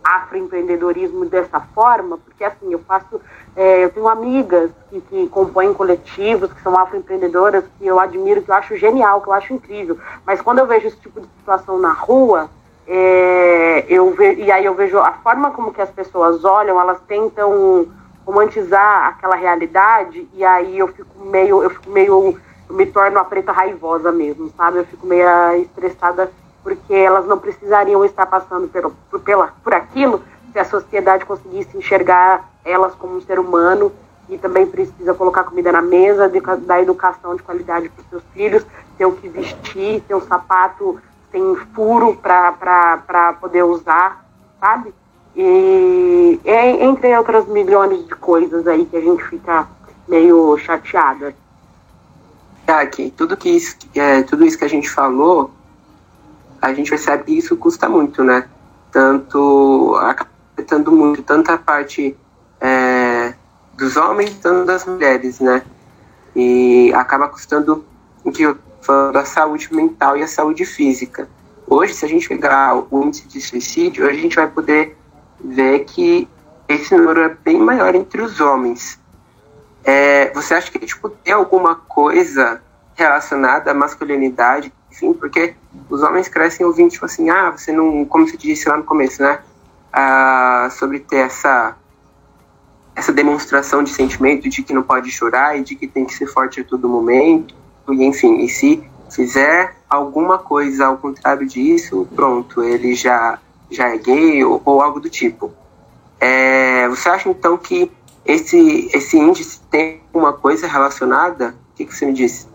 afroempreendedorismo 0.04 1.24
dessa 1.24 1.58
forma, 1.60 2.18
porque 2.18 2.44
assim, 2.44 2.70
eu 2.70 2.78
faço, 2.80 3.20
é, 3.56 3.84
eu 3.84 3.90
tenho 3.90 4.06
amigas 4.06 4.70
que, 4.90 5.00
que 5.00 5.28
compõem 5.28 5.72
coletivos, 5.72 6.52
que 6.52 6.62
são 6.62 6.78
afroempreendedoras, 6.78 7.64
que 7.78 7.86
eu 7.86 7.98
admiro, 7.98 8.42
que 8.42 8.50
eu 8.50 8.54
acho 8.54 8.76
genial, 8.76 9.22
que 9.22 9.28
eu 9.28 9.32
acho 9.32 9.54
incrível, 9.54 9.98
mas 10.26 10.42
quando 10.42 10.58
eu 10.58 10.66
vejo 10.66 10.88
esse 10.88 10.98
tipo 10.98 11.20
de 11.20 11.26
situação 11.38 11.78
na 11.78 11.92
rua, 11.92 12.50
é, 12.86 13.86
eu 13.88 14.10
ve, 14.10 14.34
e 14.34 14.52
aí 14.52 14.64
eu 14.66 14.74
vejo 14.74 14.98
a 14.98 15.12
forma 15.12 15.50
como 15.52 15.72
que 15.72 15.80
as 15.80 15.90
pessoas 15.90 16.44
olham, 16.44 16.78
elas 16.78 17.00
tentam 17.08 17.88
romantizar 18.26 19.08
aquela 19.08 19.36
realidade, 19.36 20.28
e 20.34 20.44
aí 20.44 20.78
eu 20.78 20.88
fico 20.88 21.24
meio, 21.24 21.62
eu 21.62 21.70
fico 21.70 21.90
meio, 21.90 22.36
eu 22.68 22.74
me 22.74 22.86
torno 22.86 23.18
a 23.18 23.24
preta 23.24 23.52
raivosa 23.52 24.10
mesmo, 24.12 24.50
sabe? 24.56 24.78
Eu 24.78 24.84
fico 24.86 25.06
meio 25.06 25.26
estressada 25.56 26.30
porque 26.64 26.94
elas 26.94 27.26
não 27.26 27.38
precisariam 27.38 28.04
estar 28.04 28.26
passando 28.26 28.66
por, 28.66 28.90
por, 29.10 29.20
pela, 29.20 29.52
por 29.62 29.74
aquilo 29.74 30.22
se 30.52 30.58
a 30.58 30.64
sociedade 30.64 31.26
conseguisse 31.26 31.76
enxergar 31.76 32.48
elas 32.64 32.94
como 32.94 33.16
um 33.16 33.20
ser 33.20 33.38
humano 33.38 33.92
e 34.28 34.38
também 34.38 34.66
precisa 34.66 35.12
colocar 35.12 35.44
comida 35.44 35.70
na 35.70 35.82
mesa, 35.82 36.28
de, 36.28 36.40
dar 36.40 36.80
educação 36.80 37.36
de 37.36 37.42
qualidade 37.42 37.90
para 37.90 38.02
os 38.02 38.08
seus 38.08 38.22
filhos, 38.32 38.64
ter 38.96 39.04
o 39.04 39.12
que 39.12 39.28
vestir, 39.28 40.00
ter 40.08 40.14
um 40.14 40.22
sapato 40.22 40.98
sem 41.30 41.54
furo 41.74 42.16
para 42.16 43.36
poder 43.40 43.64
usar, 43.64 44.24
sabe? 44.58 44.94
E 45.36 46.40
é, 46.44 46.84
entre 46.84 47.16
outras 47.18 47.46
milhões 47.46 48.06
de 48.06 48.14
coisas 48.14 48.66
aí 48.66 48.86
que 48.86 48.96
a 48.96 49.00
gente 49.00 49.22
fica 49.24 49.66
meio 50.06 50.56
chateada. 50.58 51.34
Aqui, 52.66 53.12
tudo 53.14 53.36
que 53.36 53.58
é, 53.94 54.22
tudo 54.22 54.46
isso 54.46 54.56
que 54.56 54.64
a 54.64 54.68
gente 54.68 54.88
falou, 54.88 55.50
a 56.64 56.72
gente 56.72 56.88
percebe 56.88 57.24
que 57.24 57.38
isso 57.38 57.56
custa 57.56 57.88
muito, 57.88 58.24
né? 58.24 58.48
Tanto 58.90 59.96
afetando 59.96 60.90
muito 60.90 61.22
tanto 61.22 61.50
a 61.50 61.58
parte 61.58 62.16
é, 62.60 63.34
dos 63.76 63.96
homens, 63.96 64.34
tanto 64.40 64.64
das 64.64 64.86
mulheres, 64.86 65.40
né? 65.40 65.62
E 66.34 66.90
acaba 66.94 67.28
custando 67.28 67.84
o 68.24 68.32
que 68.32 68.56
falo 68.80 69.16
a 69.18 69.24
saúde 69.24 69.74
mental 69.74 70.16
e 70.16 70.22
a 70.22 70.28
saúde 70.28 70.64
física. 70.64 71.28
Hoje, 71.66 71.92
se 71.92 72.04
a 72.04 72.08
gente 72.08 72.28
pegar 72.28 72.74
o 72.74 73.04
índice 73.04 73.28
de 73.28 73.40
suicídio, 73.40 74.08
a 74.08 74.12
gente 74.12 74.36
vai 74.36 74.48
poder 74.48 74.96
ver 75.42 75.80
que 75.80 76.26
esse 76.66 76.96
número 76.96 77.20
é 77.20 77.28
bem 77.28 77.58
maior 77.58 77.94
entre 77.94 78.22
os 78.22 78.40
homens. 78.40 78.98
É, 79.84 80.32
você 80.32 80.54
acha 80.54 80.70
que 80.70 80.78
tipo, 80.78 81.10
tem 81.10 81.34
alguma 81.34 81.74
coisa 81.74 82.62
relacionada 82.94 83.70
à 83.70 83.74
masculinidade, 83.74 84.72
enfim, 84.94 85.12
porque 85.12 85.54
os 85.90 86.02
homens 86.02 86.28
crescem 86.28 86.64
ouvindo, 86.64 86.90
tipo 86.90 87.04
assim, 87.04 87.28
ah, 87.28 87.50
você 87.50 87.72
não, 87.72 88.04
como 88.04 88.28
você 88.28 88.36
disse 88.36 88.68
lá 88.68 88.76
no 88.76 88.84
começo, 88.84 89.20
né? 89.20 89.40
Ah, 89.92 90.68
sobre 90.70 91.00
ter 91.00 91.18
essa 91.18 91.76
essa 92.96 93.12
demonstração 93.12 93.82
de 93.82 93.90
sentimento 93.90 94.48
de 94.48 94.62
que 94.62 94.72
não 94.72 94.84
pode 94.84 95.10
chorar 95.10 95.58
e 95.58 95.64
de 95.64 95.74
que 95.74 95.88
tem 95.88 96.04
que 96.04 96.14
ser 96.14 96.28
forte 96.28 96.60
a 96.60 96.64
todo 96.64 96.88
momento, 96.88 97.52
e 97.90 98.04
enfim, 98.04 98.38
e 98.38 98.48
se 98.48 98.84
fizer 99.10 99.74
alguma 99.90 100.38
coisa 100.38 100.86
ao 100.86 100.96
contrário 100.96 101.44
disso, 101.44 102.06
pronto, 102.14 102.62
ele 102.62 102.94
já 102.94 103.40
já 103.68 103.88
é 103.88 103.98
gay 103.98 104.44
ou, 104.44 104.62
ou 104.64 104.80
algo 104.80 105.00
do 105.00 105.10
tipo. 105.10 105.52
É, 106.20 106.88
você 106.88 107.08
acha 107.08 107.28
então 107.28 107.56
que 107.56 107.90
esse, 108.24 108.88
esse 108.94 109.18
índice 109.18 109.60
tem 109.68 110.00
alguma 110.06 110.32
coisa 110.32 110.68
relacionada? 110.68 111.56
O 111.72 111.76
que, 111.76 111.84
que 111.84 111.96
você 111.96 112.06
me 112.06 112.12
disse? 112.12 112.46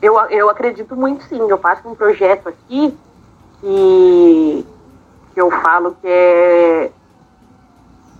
Eu, 0.00 0.18
eu 0.30 0.50
acredito 0.50 0.94
muito 0.94 1.24
sim. 1.24 1.38
Eu 1.48 1.58
faço 1.58 1.88
um 1.88 1.94
projeto 1.94 2.48
aqui 2.48 2.96
que, 3.60 4.66
que 5.32 5.40
eu 5.40 5.50
falo 5.50 5.96
que 6.00 6.06
é 6.06 6.90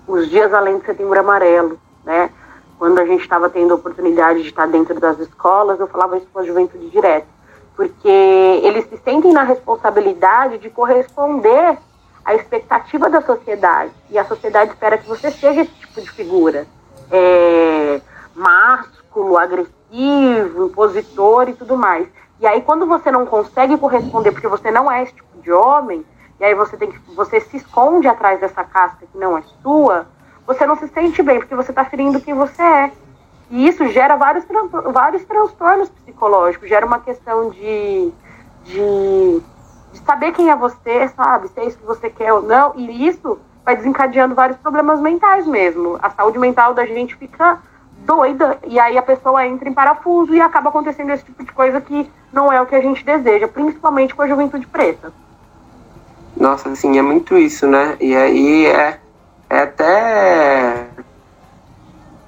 os 0.06 0.28
dias 0.30 0.52
além 0.54 0.78
de 0.78 0.86
setembro 0.86 1.18
amarelo, 1.18 1.78
né? 2.04 2.30
Quando 2.78 2.98
a 2.98 3.06
gente 3.06 3.22
estava 3.22 3.48
tendo 3.48 3.72
a 3.72 3.76
oportunidade 3.76 4.42
de 4.42 4.48
estar 4.48 4.66
dentro 4.66 5.00
das 5.00 5.18
escolas, 5.18 5.80
eu 5.80 5.88
falava 5.88 6.16
isso 6.18 6.28
com 6.32 6.38
a 6.38 6.44
juventude 6.44 6.90
direto, 6.90 7.26
porque 7.74 8.08
eles 8.08 8.86
se 8.88 8.98
sentem 8.98 9.32
na 9.32 9.42
responsabilidade 9.42 10.58
de 10.58 10.70
corresponder 10.70 11.78
à 12.24 12.34
expectativa 12.34 13.08
da 13.08 13.22
sociedade, 13.22 13.92
e 14.10 14.18
a 14.18 14.24
sociedade 14.24 14.72
espera 14.72 14.98
que 14.98 15.08
você 15.08 15.30
seja 15.30 15.62
esse 15.62 15.72
tipo 15.72 16.00
de 16.00 16.10
figura, 16.10 16.66
é, 17.10 18.00
másculo, 18.34 19.38
agressivo, 19.38 19.75
impositor 19.90 21.48
e 21.48 21.54
tudo 21.54 21.76
mais. 21.76 22.08
E 22.40 22.46
aí, 22.46 22.60
quando 22.60 22.86
você 22.86 23.10
não 23.10 23.24
consegue 23.24 23.78
corresponder 23.78 24.32
porque 24.32 24.48
você 24.48 24.70
não 24.70 24.90
é 24.90 25.02
esse 25.02 25.14
tipo 25.14 25.40
de 25.40 25.52
homem, 25.52 26.04
e 26.38 26.44
aí 26.44 26.54
você 26.54 26.76
tem 26.76 26.90
que 26.90 26.98
você 27.14 27.40
se 27.40 27.56
esconde 27.56 28.06
atrás 28.06 28.38
dessa 28.40 28.62
casca 28.62 29.06
que 29.10 29.18
não 29.18 29.38
é 29.38 29.42
sua, 29.62 30.06
você 30.46 30.66
não 30.66 30.76
se 30.76 30.86
sente 30.88 31.22
bem 31.22 31.38
porque 31.38 31.54
você 31.54 31.72
está 31.72 31.84
ferindo 31.84 32.20
quem 32.20 32.34
você 32.34 32.62
é. 32.62 32.92
E 33.50 33.66
isso 33.66 33.86
gera 33.88 34.16
vários, 34.16 34.44
vários 34.92 35.24
transtornos 35.24 35.88
psicológicos, 35.88 36.68
gera 36.68 36.84
uma 36.84 36.98
questão 36.98 37.50
de, 37.50 38.12
de, 38.64 39.40
de 39.92 39.98
saber 40.04 40.32
quem 40.32 40.50
é 40.50 40.56
você, 40.56 41.08
sabe? 41.08 41.48
Se 41.48 41.60
é 41.60 41.66
isso 41.66 41.78
que 41.78 41.86
você 41.86 42.10
quer 42.10 42.32
ou 42.32 42.42
não, 42.42 42.72
e 42.76 43.06
isso 43.06 43.38
vai 43.64 43.76
desencadeando 43.76 44.34
vários 44.34 44.58
problemas 44.58 45.00
mentais 45.00 45.46
mesmo. 45.46 45.98
A 46.02 46.10
saúde 46.10 46.38
mental 46.38 46.74
da 46.74 46.84
gente 46.84 47.16
fica 47.16 47.60
doida, 48.06 48.58
e 48.66 48.78
aí 48.78 48.96
a 48.96 49.02
pessoa 49.02 49.44
entra 49.44 49.68
em 49.68 49.74
parafuso 49.74 50.32
e 50.32 50.40
acaba 50.40 50.70
acontecendo 50.70 51.10
esse 51.10 51.24
tipo 51.24 51.44
de 51.44 51.52
coisa 51.52 51.80
que 51.80 52.10
não 52.32 52.52
é 52.52 52.62
o 52.62 52.66
que 52.66 52.74
a 52.74 52.80
gente 52.80 53.04
deseja, 53.04 53.48
principalmente 53.48 54.14
com 54.14 54.22
a 54.22 54.28
juventude 54.28 54.66
preta. 54.66 55.12
Nossa, 56.36 56.68
assim, 56.68 56.96
é 56.98 57.02
muito 57.02 57.36
isso, 57.36 57.66
né? 57.66 57.96
E 57.98 58.14
aí 58.14 58.66
é, 58.66 59.00
é 59.50 59.58
até 59.58 60.86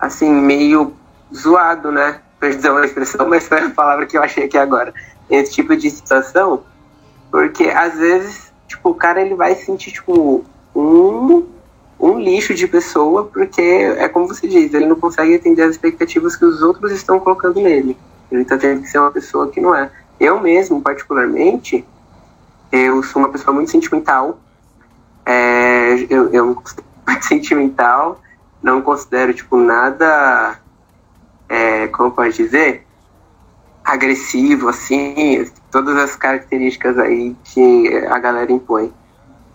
assim, 0.00 0.30
meio 0.30 0.94
zoado, 1.34 1.92
né? 1.92 2.20
Perdão 2.40 2.76
a 2.76 2.84
expressão, 2.84 3.28
mas 3.28 3.46
foi 3.46 3.60
a 3.60 3.70
palavra 3.70 4.06
que 4.06 4.16
eu 4.16 4.22
achei 4.22 4.44
aqui 4.44 4.58
agora. 4.58 4.92
Esse 5.30 5.52
tipo 5.52 5.76
de 5.76 5.90
situação, 5.90 6.64
porque 7.30 7.64
às 7.64 7.94
vezes, 7.94 8.52
tipo, 8.66 8.90
o 8.90 8.94
cara 8.94 9.20
ele 9.20 9.34
vai 9.34 9.54
sentir, 9.54 9.92
tipo, 9.92 10.44
um 10.74 11.46
lixo 12.28 12.54
de 12.54 12.66
pessoa, 12.66 13.24
porque 13.24 13.60
é 13.60 14.08
como 14.08 14.28
você 14.28 14.46
diz, 14.46 14.72
ele 14.74 14.86
não 14.86 14.96
consegue 14.96 15.34
atender 15.34 15.62
as 15.62 15.70
expectativas 15.72 16.36
que 16.36 16.44
os 16.44 16.62
outros 16.62 16.92
estão 16.92 17.18
colocando 17.18 17.60
nele. 17.60 17.96
Ele 18.30 18.44
tá 18.44 18.58
tendo 18.58 18.82
que 18.82 18.88
ser 18.88 18.98
uma 18.98 19.10
pessoa 19.10 19.48
que 19.48 19.60
não 19.60 19.74
é. 19.74 19.90
Eu 20.20 20.40
mesmo, 20.40 20.80
particularmente, 20.82 21.84
eu 22.70 23.02
sou 23.02 23.22
uma 23.22 23.30
pessoa 23.30 23.54
muito 23.54 23.70
sentimental. 23.70 24.38
É, 25.24 26.06
eu, 26.10 26.32
eu 26.32 26.54
considero 26.54 26.86
muito 27.06 27.24
sentimental. 27.24 28.20
Não 28.62 28.82
considero, 28.82 29.32
tipo, 29.32 29.56
nada. 29.56 30.58
É, 31.48 31.86
como 31.88 32.10
pode 32.10 32.36
dizer? 32.36 32.86
Agressivo, 33.84 34.68
assim. 34.68 35.50
Todas 35.70 35.96
as 35.96 36.16
características 36.16 36.98
aí 36.98 37.34
que 37.44 37.96
a 38.10 38.18
galera 38.18 38.52
impõe. 38.52 38.92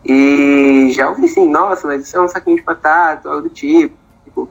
E 0.06 0.92
já 0.92 1.10
ouvi 1.10 1.26
assim, 1.26 1.48
nossa, 1.50 1.88
mas 1.88 2.04
isso 2.04 2.18
é 2.18 2.22
um 2.22 2.28
saquinho 2.28 2.58
de 2.58 2.64
batata, 2.64 3.30
algo 3.30 3.44
do 3.44 3.50
tipo. 3.50 3.96
tipo 4.26 4.50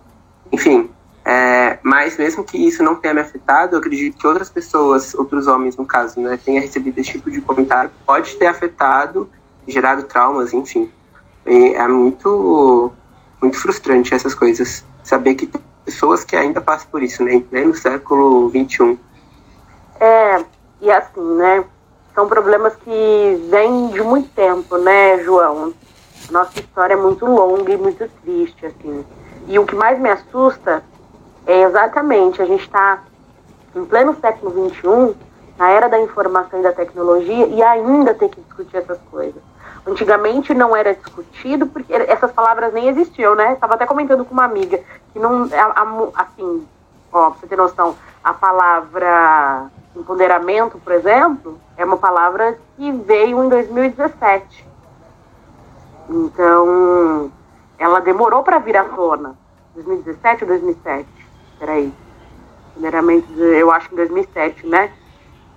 enfim, 0.51 0.91
é, 1.25 1.79
mas 1.83 2.17
mesmo 2.17 2.43
que 2.43 2.59
isso 2.59 2.83
não 2.83 2.97
tenha 2.97 3.15
me 3.15 3.21
afetado, 3.21 3.77
eu 3.77 3.79
acredito 3.79 4.19
que 4.19 4.27
outras 4.27 4.51
pessoas, 4.51 5.15
outros 5.15 5.47
homens 5.47 5.77
no 5.77 5.87
caso, 5.87 6.21
né, 6.21 6.39
tenham 6.43 6.61
recebido 6.61 6.99
esse 6.99 7.13
tipo 7.13 7.31
de 7.31 7.41
comentário, 7.41 7.91
pode 8.05 8.35
ter 8.37 8.47
afetado, 8.47 9.31
gerado 9.67 10.03
traumas, 10.05 10.53
enfim. 10.53 10.91
E 11.47 11.75
é 11.75 11.87
muito, 11.87 12.93
muito 13.41 13.59
frustrante 13.59 14.15
essas 14.15 14.35
coisas. 14.35 14.85
Saber 15.05 15.35
que 15.35 15.47
tem 15.47 15.61
pessoas 15.85 16.25
que 16.25 16.37
ainda 16.37 16.61
passam 16.61 16.89
por 16.91 17.03
isso, 17.03 17.23
né, 17.25 17.43
no 17.51 17.75
século 17.75 18.51
XXI. 18.51 18.99
É, 20.01 20.45
e 20.81 20.91
assim, 20.91 21.35
né, 21.37 21.65
são 22.15 22.29
problemas 22.29 22.75
que 22.77 23.47
vêm 23.51 23.89
de 23.89 24.03
muito 24.03 24.29
tempo, 24.31 24.77
né, 24.79 25.19
João? 25.23 25.73
Nossa 26.31 26.59
história 26.61 26.95
é 26.95 26.97
muito 26.97 27.27
longa 27.27 27.73
e 27.73 27.77
muito 27.77 28.09
triste, 28.23 28.67
assim. 28.67 29.05
E 29.47 29.59
o 29.59 29.67
que 29.67 29.75
mais 29.75 29.99
me 29.99 30.11
assusta 30.11 30.83
é 31.47 31.63
exatamente, 31.63 32.41
a 32.41 32.45
gente 32.45 32.63
está 32.63 33.03
em 33.75 33.85
pleno 33.85 34.17
século 34.21 34.71
XXI, 34.71 35.17
na 35.59 35.71
era 35.71 35.89
da 35.89 36.01
informação 36.01 36.61
e 36.61 36.63
da 36.63 36.73
tecnologia, 36.73 37.47
e 37.47 37.63
ainda 37.63 38.15
ter 38.15 38.29
que 38.29 38.41
discutir 38.41 38.77
essas 38.77 38.99
coisas. 39.11 39.43
Antigamente 39.87 40.55
não 40.55 40.77
era 40.77 40.95
discutido 40.95 41.67
porque 41.67 41.93
essas 41.93 42.31
palavras 42.31 42.73
nem 42.73 42.89
existiam, 42.89 43.35
né? 43.35 43.55
Estava 43.55 43.75
até 43.75 43.85
comentando 43.85 44.25
com 44.25 44.33
uma 44.33 44.45
amiga 44.45 44.81
que 45.13 45.19
não, 45.19 45.49
assim, 46.15 46.67
ó, 47.13 47.31
pra 47.31 47.41
você 47.41 47.47
ter 47.49 47.57
noção, 47.57 47.97
a 48.23 48.33
palavra 48.33 49.67
empoderamento, 49.97 50.79
por 50.79 50.93
exemplo, 50.93 51.59
é 51.77 51.85
uma 51.85 51.97
palavra 51.97 52.59
que 52.77 52.93
veio 52.93 53.45
em 53.45 53.49
2017. 53.49 54.67
Então, 56.09 57.31
ela 57.79 58.01
demorou 58.01 58.43
para 58.43 58.59
vir 58.59 58.77
à 58.77 58.85
tona. 58.85 59.37
2017 59.75 60.45
ou 60.45 60.49
2007? 60.49 61.23
peraí. 61.63 61.95
Primeiramente, 62.73 63.27
eu 63.39 63.71
acho 63.71 63.89
que 63.89 63.95
em 63.95 63.99
2007, 63.99 64.67
né? 64.67 64.91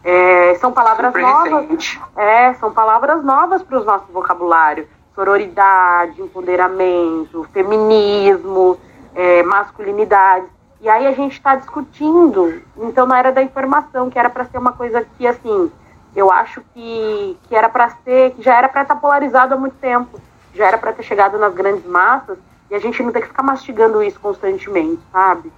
É, 0.04 0.54
são 0.56 0.72
palavras 0.72 1.08
Super 1.08 1.22
novas. 1.24 1.52
Recente. 1.52 2.02
É, 2.16 2.54
são 2.56 2.72
palavras 2.72 3.24
novas 3.24 3.64
para 3.64 3.80
o 3.80 3.84
nosso 3.84 4.06
vocabulário. 4.12 4.88
Sororidade, 5.16 6.22
empoderamento, 6.22 7.48
feminismo, 7.52 8.78
é, 9.16 9.42
masculinidade. 9.42 10.46
E 10.86 10.88
aí 10.88 11.08
a 11.08 11.14
gente 11.14 11.32
está 11.32 11.56
discutindo, 11.56 12.62
então 12.78 13.08
na 13.08 13.18
era 13.18 13.32
da 13.32 13.42
informação, 13.42 14.08
que 14.08 14.20
era 14.20 14.30
para 14.30 14.46
ser 14.46 14.60
uma 14.60 14.72
coisa 14.72 15.04
que, 15.18 15.26
assim, 15.26 15.72
eu 16.16 16.32
acho 16.32 16.62
que, 16.76 17.36
que 17.48 17.56
era 17.56 17.68
para 17.68 17.90
ser, 18.04 18.36
que 18.36 18.44
já 18.44 18.56
era 18.56 18.70
para 18.70 18.84
estar 18.84 18.94
tá 18.94 19.02
polarizado 19.02 19.56
há 19.56 19.58
muito 19.58 19.76
tempo, 19.78 20.22
já 20.54 20.68
era 20.68 20.78
para 20.78 20.94
ter 20.94 21.02
chegado 21.02 21.40
nas 21.40 21.56
grandes 21.56 21.84
massas, 21.88 22.38
e 22.70 22.76
a 22.76 22.80
gente 22.80 23.02
não 23.02 23.12
tem 23.12 23.24
que 23.24 23.30
ficar 23.30 23.42
mastigando 23.42 24.04
isso 24.04 24.20
constantemente, 24.20 25.02
sabe? 25.12 25.52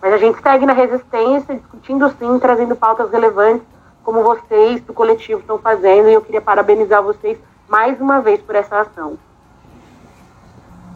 Mas 0.00 0.14
a 0.14 0.16
gente 0.16 0.40
segue 0.40 0.64
na 0.64 0.72
resistência, 0.72 1.56
discutindo 1.56 2.08
sim, 2.18 2.38
trazendo 2.38 2.74
pautas 2.74 3.10
relevantes, 3.10 3.66
como 4.02 4.22
vocês 4.22 4.80
do 4.80 4.94
coletivo 4.94 5.40
estão 5.40 5.58
fazendo, 5.58 6.08
e 6.08 6.14
eu 6.14 6.22
queria 6.22 6.40
parabenizar 6.40 7.02
vocês 7.02 7.38
mais 7.68 8.00
uma 8.00 8.22
vez 8.22 8.40
por 8.40 8.54
essa 8.54 8.80
ação. 8.80 9.18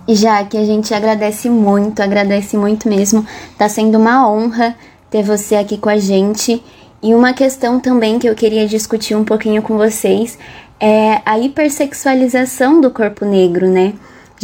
Já 0.08 0.44
que 0.44 0.56
a 0.56 0.64
gente 0.64 0.92
agradece 0.92 1.48
muito, 1.48 2.00
agradece 2.00 2.56
muito 2.56 2.88
mesmo. 2.88 3.26
Tá 3.56 3.68
sendo 3.68 3.98
uma 3.98 4.28
honra 4.28 4.76
ter 5.10 5.22
você 5.22 5.56
aqui 5.56 5.78
com 5.78 5.88
a 5.88 5.96
gente. 5.96 6.62
E 7.02 7.14
uma 7.14 7.32
questão 7.32 7.80
também 7.80 8.18
que 8.18 8.28
eu 8.28 8.34
queria 8.34 8.66
discutir 8.66 9.14
um 9.14 9.24
pouquinho 9.24 9.62
com 9.62 9.76
vocês 9.76 10.38
é 10.80 11.20
a 11.24 11.38
hipersexualização 11.38 12.80
do 12.80 12.90
corpo 12.90 13.24
negro, 13.24 13.68
né? 13.68 13.94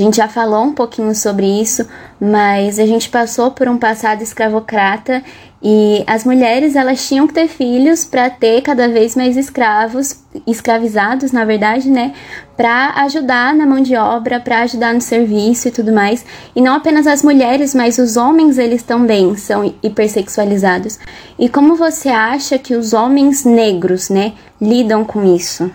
A 0.01 0.03
gente 0.03 0.17
já 0.17 0.29
falou 0.29 0.65
um 0.65 0.73
pouquinho 0.73 1.15
sobre 1.15 1.45
isso, 1.45 1.87
mas 2.19 2.79
a 2.79 2.87
gente 2.87 3.11
passou 3.11 3.51
por 3.51 3.69
um 3.69 3.77
passado 3.77 4.23
escravocrata 4.23 5.23
e 5.63 6.03
as 6.07 6.25
mulheres 6.25 6.75
elas 6.75 7.07
tinham 7.07 7.27
que 7.27 7.35
ter 7.35 7.49
filhos 7.49 8.03
para 8.03 8.31
ter 8.31 8.63
cada 8.63 8.89
vez 8.89 9.15
mais 9.15 9.37
escravos, 9.37 10.25
escravizados, 10.47 11.33
na 11.33 11.45
verdade, 11.45 11.91
né, 11.91 12.15
para 12.57 12.95
ajudar 13.03 13.55
na 13.55 13.67
mão 13.67 13.83
de 13.83 13.95
obra, 13.95 14.41
para 14.41 14.63
ajudar 14.63 14.95
no 14.95 15.03
serviço 15.03 15.69
e 15.69 15.71
tudo 15.71 15.93
mais. 15.93 16.25
E 16.57 16.63
não 16.63 16.77
apenas 16.77 17.07
as 17.07 17.23
mulheres, 17.23 17.75
mas 17.75 17.99
os 17.99 18.17
homens 18.17 18.57
eles 18.57 18.83
também 18.83 19.37
são 19.37 19.75
hipersexualizados. 19.83 20.99
E 21.39 21.47
como 21.47 21.77
você 21.77 22.09
acha 22.09 22.59
que 22.59 22.75
os 22.75 22.95
homens 22.95 23.45
negros, 23.45 24.09
né, 24.09 24.33
lidam 24.59 25.05
com 25.05 25.23
isso? 25.23 25.71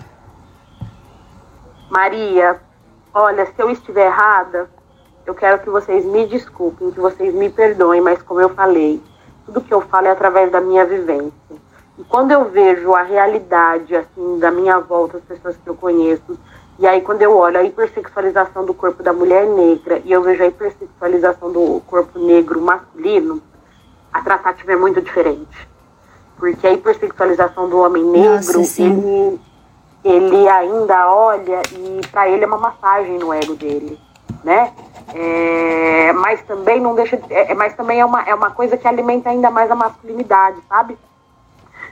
Maria, 1.91 2.64
olha, 3.15 3.45
se 3.45 3.53
eu 3.57 3.69
estiver 3.69 4.07
errada, 4.07 4.69
eu 5.25 5.33
quero 5.33 5.59
que 5.59 5.69
vocês 5.69 6.05
me 6.05 6.27
desculpem, 6.27 6.91
que 6.91 6.99
vocês 6.99 7.33
me 7.33 7.49
perdoem, 7.49 8.01
mas 8.01 8.21
como 8.21 8.41
eu 8.41 8.49
falei, 8.49 9.01
tudo 9.45 9.61
que 9.61 9.73
eu 9.73 9.79
falo 9.79 10.07
é 10.07 10.11
através 10.11 10.51
da 10.51 10.59
minha 10.59 10.85
vivência. 10.85 11.31
E 11.97 12.03
quando 12.03 12.31
eu 12.31 12.43
vejo 12.49 12.93
a 12.93 13.01
realidade, 13.01 13.95
assim, 13.95 14.37
da 14.37 14.51
minha 14.51 14.79
volta, 14.79 15.17
as 15.17 15.23
pessoas 15.23 15.55
que 15.55 15.67
eu 15.67 15.75
conheço, 15.75 16.37
e 16.77 16.85
aí 16.85 16.99
quando 16.99 17.21
eu 17.21 17.35
olho 17.35 17.57
a 17.57 17.63
hipersexualização 17.63 18.65
do 18.65 18.73
corpo 18.73 19.01
da 19.01 19.13
mulher 19.13 19.47
negra 19.47 20.01
e 20.03 20.11
eu 20.11 20.21
vejo 20.21 20.43
a 20.43 20.47
hipersexualização 20.47 21.53
do 21.53 21.81
corpo 21.87 22.19
negro 22.19 22.59
masculino, 22.59 23.41
a 24.11 24.21
tratativa 24.21 24.73
é 24.73 24.75
muito 24.75 25.01
diferente. 25.01 25.69
Porque 26.37 26.67
a 26.67 26.73
hipersexualização 26.73 27.69
do 27.69 27.79
homem 27.79 28.03
negro, 28.03 28.59
Nossa, 28.59 28.81
ele, 28.81 29.39
ele 30.05 30.47
ainda 30.47 31.11
olha 31.11 31.61
e 31.71 32.01
para 32.11 32.29
ele 32.29 32.43
é 32.43 32.47
uma 32.47 32.59
massagem 32.59 33.17
no 33.17 33.33
ego 33.33 33.55
dele, 33.55 33.99
né? 34.43 34.71
É, 35.15 36.13
mas 36.13 36.43
também 36.43 36.79
não 36.79 36.93
deixa, 36.93 37.19
é, 37.29 37.53
mas 37.55 37.73
também 37.73 37.99
é 37.99 38.05
uma, 38.05 38.21
é 38.21 38.35
uma 38.35 38.51
coisa 38.51 38.77
que 38.77 38.87
alimenta 38.87 39.29
ainda 39.29 39.49
mais 39.49 39.69
a 39.71 39.75
masculinidade, 39.75 40.57
sabe? 40.69 40.95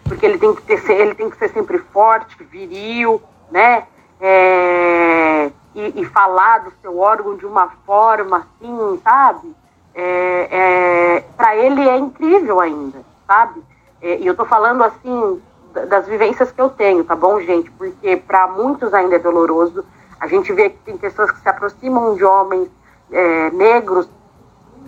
Porque 0.03 0.25
ele 0.25 0.37
tem 0.37 0.53
que 0.53 0.61
ter, 0.61 0.91
ele 0.91 1.15
tem 1.15 1.29
que 1.29 1.37
ser 1.37 1.49
sempre 1.49 1.79
forte, 1.79 2.43
viril, 2.43 3.19
né? 3.49 3.87
É, 4.21 5.51
e, 5.73 6.01
e, 6.01 6.05
falar 6.05 6.59
do 6.59 6.73
seu 6.81 6.99
órgão 6.99 7.35
de 7.35 7.45
uma 7.47 7.69
forma 7.83 8.37
assim, 8.37 9.01
sabe? 9.03 9.55
É, 9.95 10.47
é 10.51 11.23
para 11.35 11.55
ele 11.55 11.87
é 11.87 11.97
incrível 11.97 12.59
ainda, 12.59 13.01
sabe? 13.25 13.61
É, 14.01 14.17
e 14.17 14.27
eu 14.27 14.35
tô 14.35 14.45
falando 14.45 14.83
assim 14.83 15.41
das 15.73 16.07
vivências 16.07 16.51
que 16.51 16.61
eu 16.61 16.69
tenho, 16.69 17.03
tá 17.03 17.15
bom, 17.15 17.39
gente? 17.41 17.69
Porque 17.71 18.17
para 18.17 18.47
muitos 18.47 18.93
ainda 18.93 19.15
é 19.15 19.19
doloroso. 19.19 19.83
A 20.19 20.27
gente 20.27 20.53
vê 20.53 20.69
que 20.69 20.77
tem 20.79 20.97
pessoas 20.97 21.31
que 21.31 21.39
se 21.39 21.49
aproximam 21.49 22.15
de 22.15 22.23
homens 22.23 22.69
é, 23.11 23.49
negros 23.51 24.07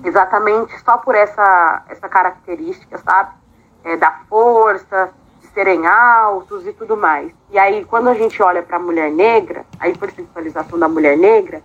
exatamente 0.04 0.80
só 0.84 0.98
por 0.98 1.15
essa, 1.15 1.84
essa 1.89 2.08
característica, 2.08 2.98
sabe? 3.00 3.34
É, 3.84 3.98
da 3.98 4.12
força, 4.30 5.12
de 5.41 5.48
serem 5.48 5.86
altos 5.88 6.65
e 6.65 6.74
tudo 6.74 6.95
mais. 6.95 7.32
E 7.50 7.58
aí, 7.58 7.84
quando 7.86 8.10
a 8.10 8.13
gente 8.13 8.41
olha 8.41 8.62
para 8.62 8.78
a 8.78 8.80
mulher 8.80 9.12
negra, 9.12 9.65
a 9.80 9.89
hipersexualização 9.89 10.78
da 10.78 10.88
mulher 10.88 11.17
negra 11.17 11.62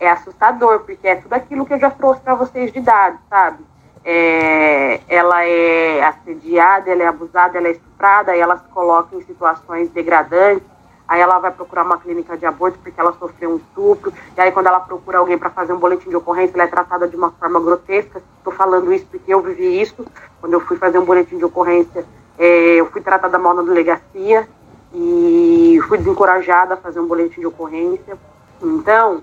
é 0.00 0.08
assustador, 0.08 0.80
porque 0.80 1.06
é 1.06 1.16
tudo 1.16 1.32
aquilo 1.32 1.66
que 1.66 1.74
eu 1.74 1.80
já 1.80 1.90
trouxe 1.90 2.20
para 2.20 2.34
vocês 2.34 2.72
de 2.72 2.80
dados, 2.80 3.20
sabe? 3.28 3.64
É, 4.10 5.02
ela 5.06 5.44
é 5.44 6.02
assediada, 6.02 6.90
ela 6.90 7.02
é 7.02 7.06
abusada, 7.06 7.58
ela 7.58 7.68
é 7.68 7.72
estuprada, 7.72 8.34
e 8.34 8.40
ela 8.40 8.56
se 8.56 8.66
coloca 8.68 9.14
em 9.14 9.20
situações 9.20 9.90
degradantes, 9.90 10.66
aí 11.06 11.20
ela 11.20 11.38
vai 11.38 11.50
procurar 11.50 11.84
uma 11.84 11.98
clínica 11.98 12.34
de 12.34 12.46
aborto 12.46 12.78
porque 12.78 12.98
ela 12.98 13.12
sofreu 13.12 13.50
um 13.50 13.56
estupro, 13.56 14.10
e 14.34 14.40
aí 14.40 14.50
quando 14.50 14.68
ela 14.68 14.80
procura 14.80 15.18
alguém 15.18 15.36
para 15.36 15.50
fazer 15.50 15.74
um 15.74 15.78
boletim 15.78 16.08
de 16.08 16.16
ocorrência, 16.16 16.56
ela 16.56 16.64
é 16.64 16.68
tratada 16.68 17.06
de 17.06 17.16
uma 17.16 17.32
forma 17.32 17.60
grotesca. 17.60 18.22
Estou 18.38 18.54
falando 18.54 18.90
isso 18.94 19.04
porque 19.10 19.34
eu 19.34 19.42
vivi 19.42 19.78
isso. 19.78 20.06
Quando 20.40 20.54
eu 20.54 20.60
fui 20.60 20.78
fazer 20.78 20.98
um 20.98 21.04
boletim 21.04 21.36
de 21.36 21.44
ocorrência, 21.44 22.06
é, 22.38 22.76
eu 22.76 22.86
fui 22.86 23.02
tratada 23.02 23.38
mal 23.38 23.52
na 23.52 23.60
delegacia 23.60 24.48
e 24.94 25.78
fui 25.86 25.98
desencorajada 25.98 26.72
a 26.72 26.76
fazer 26.78 26.98
um 26.98 27.06
boletim 27.06 27.40
de 27.40 27.46
ocorrência. 27.46 28.16
Então, 28.62 29.22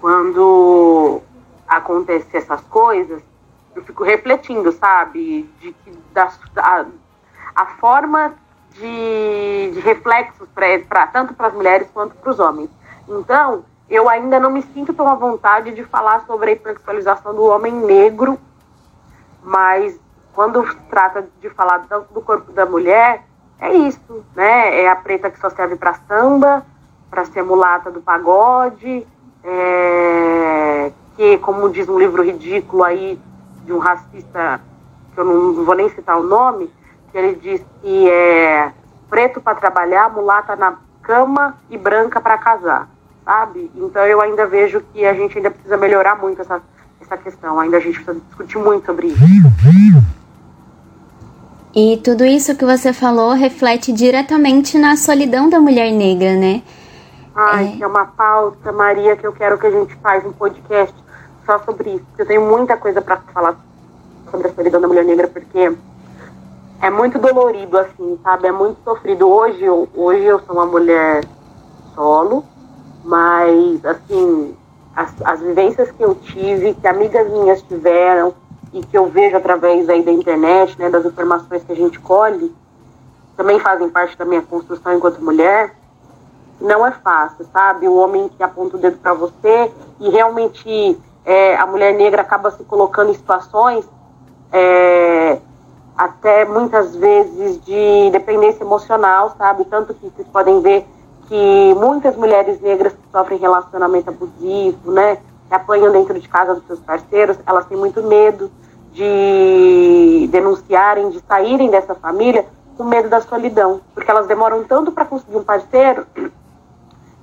quando 0.00 1.20
acontecem 1.66 2.28
essas 2.34 2.60
coisas, 2.60 3.20
eu 3.76 3.84
fico 3.84 4.02
refletindo, 4.02 4.72
sabe, 4.72 5.42
de 5.60 5.72
que 5.72 5.90
da, 6.12 6.30
a, 6.56 6.86
a 7.54 7.66
forma 7.76 8.34
de, 8.70 9.70
de 9.74 9.80
reflexos 9.80 10.48
para 10.54 11.06
tanto 11.08 11.34
para 11.34 11.48
as 11.48 11.54
mulheres 11.54 11.88
quanto 11.92 12.14
para 12.16 12.30
os 12.30 12.40
homens. 12.40 12.70
Então, 13.06 13.64
eu 13.88 14.08
ainda 14.08 14.40
não 14.40 14.50
me 14.50 14.62
sinto 14.62 14.94
tão 14.94 15.06
à 15.08 15.14
vontade 15.14 15.72
de 15.72 15.84
falar 15.84 16.24
sobre 16.26 16.50
a 16.50 16.52
hipersexualização 16.54 17.34
do 17.34 17.44
homem 17.44 17.72
negro, 17.72 18.38
mas 19.42 19.98
quando 20.34 20.64
trata 20.90 21.26
de 21.40 21.50
falar 21.50 21.86
do 22.10 22.20
corpo 22.20 22.52
da 22.52 22.66
mulher, 22.66 23.24
é 23.58 23.72
isso, 23.72 24.24
né? 24.34 24.82
É 24.82 24.88
a 24.88 24.96
preta 24.96 25.30
que 25.30 25.38
só 25.38 25.48
serve 25.50 25.76
para 25.76 25.94
samba, 26.08 26.64
para 27.08 27.24
ser 27.26 27.42
mulata 27.42 27.90
do 27.90 28.00
pagode, 28.00 29.06
é, 29.44 30.92
que, 31.16 31.38
como 31.38 31.70
diz 31.70 31.88
um 31.88 31.98
livro 31.98 32.22
ridículo 32.22 32.82
aí 32.82 33.18
de 33.66 33.72
um 33.72 33.78
racista, 33.78 34.60
que 35.12 35.20
eu 35.20 35.24
não 35.24 35.64
vou 35.64 35.74
nem 35.74 35.90
citar 35.90 36.18
o 36.18 36.22
nome, 36.22 36.70
que 37.10 37.18
ele 37.18 37.34
diz 37.34 37.60
que 37.82 38.08
é 38.08 38.72
preto 39.10 39.40
para 39.40 39.56
trabalhar, 39.56 40.08
mulata 40.08 40.56
na 40.56 40.76
cama 41.02 41.56
e 41.68 41.76
branca 41.76 42.20
para 42.20 42.38
casar, 42.38 42.88
sabe? 43.24 43.70
Então 43.74 44.04
eu 44.06 44.20
ainda 44.20 44.46
vejo 44.46 44.80
que 44.92 45.04
a 45.04 45.12
gente 45.12 45.36
ainda 45.36 45.50
precisa 45.50 45.76
melhorar 45.76 46.16
muito 46.16 46.40
essa, 46.40 46.62
essa 47.00 47.16
questão, 47.16 47.58
ainda 47.58 47.76
a 47.76 47.80
gente 47.80 48.02
precisa 48.02 48.24
discutir 48.26 48.58
muito 48.58 48.86
sobre 48.86 49.08
isso. 49.08 49.20
E 51.74 51.98
tudo 52.02 52.24
isso 52.24 52.56
que 52.56 52.64
você 52.64 52.92
falou 52.92 53.32
reflete 53.32 53.92
diretamente 53.92 54.78
na 54.78 54.96
solidão 54.96 55.50
da 55.50 55.60
mulher 55.60 55.92
negra, 55.92 56.34
né? 56.34 56.62
Ai, 57.34 57.76
é, 57.78 57.84
é 57.84 57.86
uma 57.86 58.06
pauta, 58.06 58.72
Maria, 58.72 59.14
que 59.14 59.26
eu 59.26 59.32
quero 59.32 59.58
que 59.58 59.66
a 59.66 59.70
gente 59.70 59.94
faça 59.96 60.26
um 60.26 60.32
podcast 60.32 60.94
só 61.46 61.60
sobre 61.60 61.94
isso. 61.94 62.06
Eu 62.18 62.26
tenho 62.26 62.42
muita 62.42 62.76
coisa 62.76 63.00
para 63.00 63.18
falar 63.32 63.56
sobre 64.30 64.48
a 64.48 64.52
solidão 64.52 64.80
da 64.80 64.88
mulher 64.88 65.04
negra, 65.04 65.28
porque 65.28 65.72
é 66.82 66.90
muito 66.90 67.18
dolorido, 67.18 67.78
assim, 67.78 68.18
sabe? 68.22 68.48
É 68.48 68.52
muito 68.52 68.82
sofrido. 68.82 69.28
Hoje 69.28 69.64
eu, 69.64 69.88
hoje 69.94 70.24
eu 70.24 70.40
sou 70.40 70.56
uma 70.56 70.66
mulher 70.66 71.24
solo, 71.94 72.44
mas, 73.04 73.84
assim, 73.86 74.54
as, 74.94 75.14
as 75.24 75.40
vivências 75.40 75.90
que 75.92 76.02
eu 76.02 76.14
tive, 76.16 76.74
que 76.74 76.86
amigas 76.86 77.30
minhas 77.30 77.62
tiveram, 77.62 78.34
e 78.72 78.82
que 78.82 78.98
eu 78.98 79.06
vejo 79.06 79.36
através 79.36 79.88
aí 79.88 80.02
da 80.02 80.12
internet, 80.12 80.78
né, 80.78 80.90
das 80.90 81.06
informações 81.06 81.64
que 81.64 81.72
a 81.72 81.76
gente 81.76 81.98
colhe, 82.00 82.54
também 83.36 83.58
fazem 83.60 83.88
parte 83.88 84.18
da 84.18 84.24
minha 84.24 84.42
construção 84.42 84.94
enquanto 84.94 85.22
mulher, 85.22 85.74
não 86.60 86.86
é 86.86 86.90
fácil, 86.90 87.46
sabe? 87.52 87.86
O 87.86 87.96
homem 87.96 88.28
que 88.28 88.42
aponta 88.42 88.76
o 88.76 88.80
dedo 88.80 88.98
para 88.98 89.14
você 89.14 89.70
e 90.00 90.08
realmente 90.08 90.98
é, 91.26 91.56
a 91.56 91.66
mulher 91.66 91.92
negra 91.94 92.22
acaba 92.22 92.52
se 92.52 92.62
colocando 92.64 93.10
em 93.10 93.14
situações 93.14 93.84
é, 94.52 95.38
até 95.96 96.44
muitas 96.44 96.94
vezes 96.94 97.60
de 97.64 98.10
dependência 98.12 98.62
emocional, 98.62 99.34
sabe? 99.36 99.64
Tanto 99.64 99.92
que 99.92 100.08
vocês 100.08 100.28
podem 100.28 100.60
ver 100.60 100.86
que 101.28 101.74
muitas 101.74 102.14
mulheres 102.16 102.60
negras 102.60 102.92
que 102.92 103.10
sofrem 103.10 103.40
relacionamento 103.40 104.10
abusivo, 104.10 104.92
né? 104.92 105.16
Que 105.48 105.54
apanham 105.54 105.90
dentro 105.90 106.18
de 106.18 106.28
casa 106.28 106.54
dos 106.54 106.66
seus 106.66 106.78
parceiros, 106.78 107.36
elas 107.44 107.66
têm 107.66 107.76
muito 107.76 108.00
medo 108.04 108.48
de 108.92 110.28
denunciarem, 110.30 111.10
de 111.10 111.20
saírem 111.26 111.68
dessa 111.68 111.94
família 111.96 112.46
com 112.78 112.84
medo 112.84 113.08
da 113.08 113.20
solidão, 113.20 113.80
porque 113.92 114.10
elas 114.10 114.26
demoram 114.26 114.62
tanto 114.64 114.92
para 114.92 115.04
conseguir 115.04 115.36
um 115.36 115.42
parceiro 115.42 116.06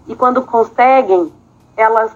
e 0.07 0.15
quando 0.15 0.41
conseguem, 0.41 1.31
elas 1.77 2.11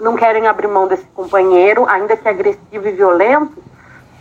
não 0.00 0.16
querem 0.16 0.46
abrir 0.46 0.68
mão 0.68 0.86
desse 0.86 1.06
companheiro, 1.06 1.86
ainda 1.86 2.16
que 2.16 2.28
agressivo 2.28 2.88
e 2.88 2.92
violento, 2.92 3.62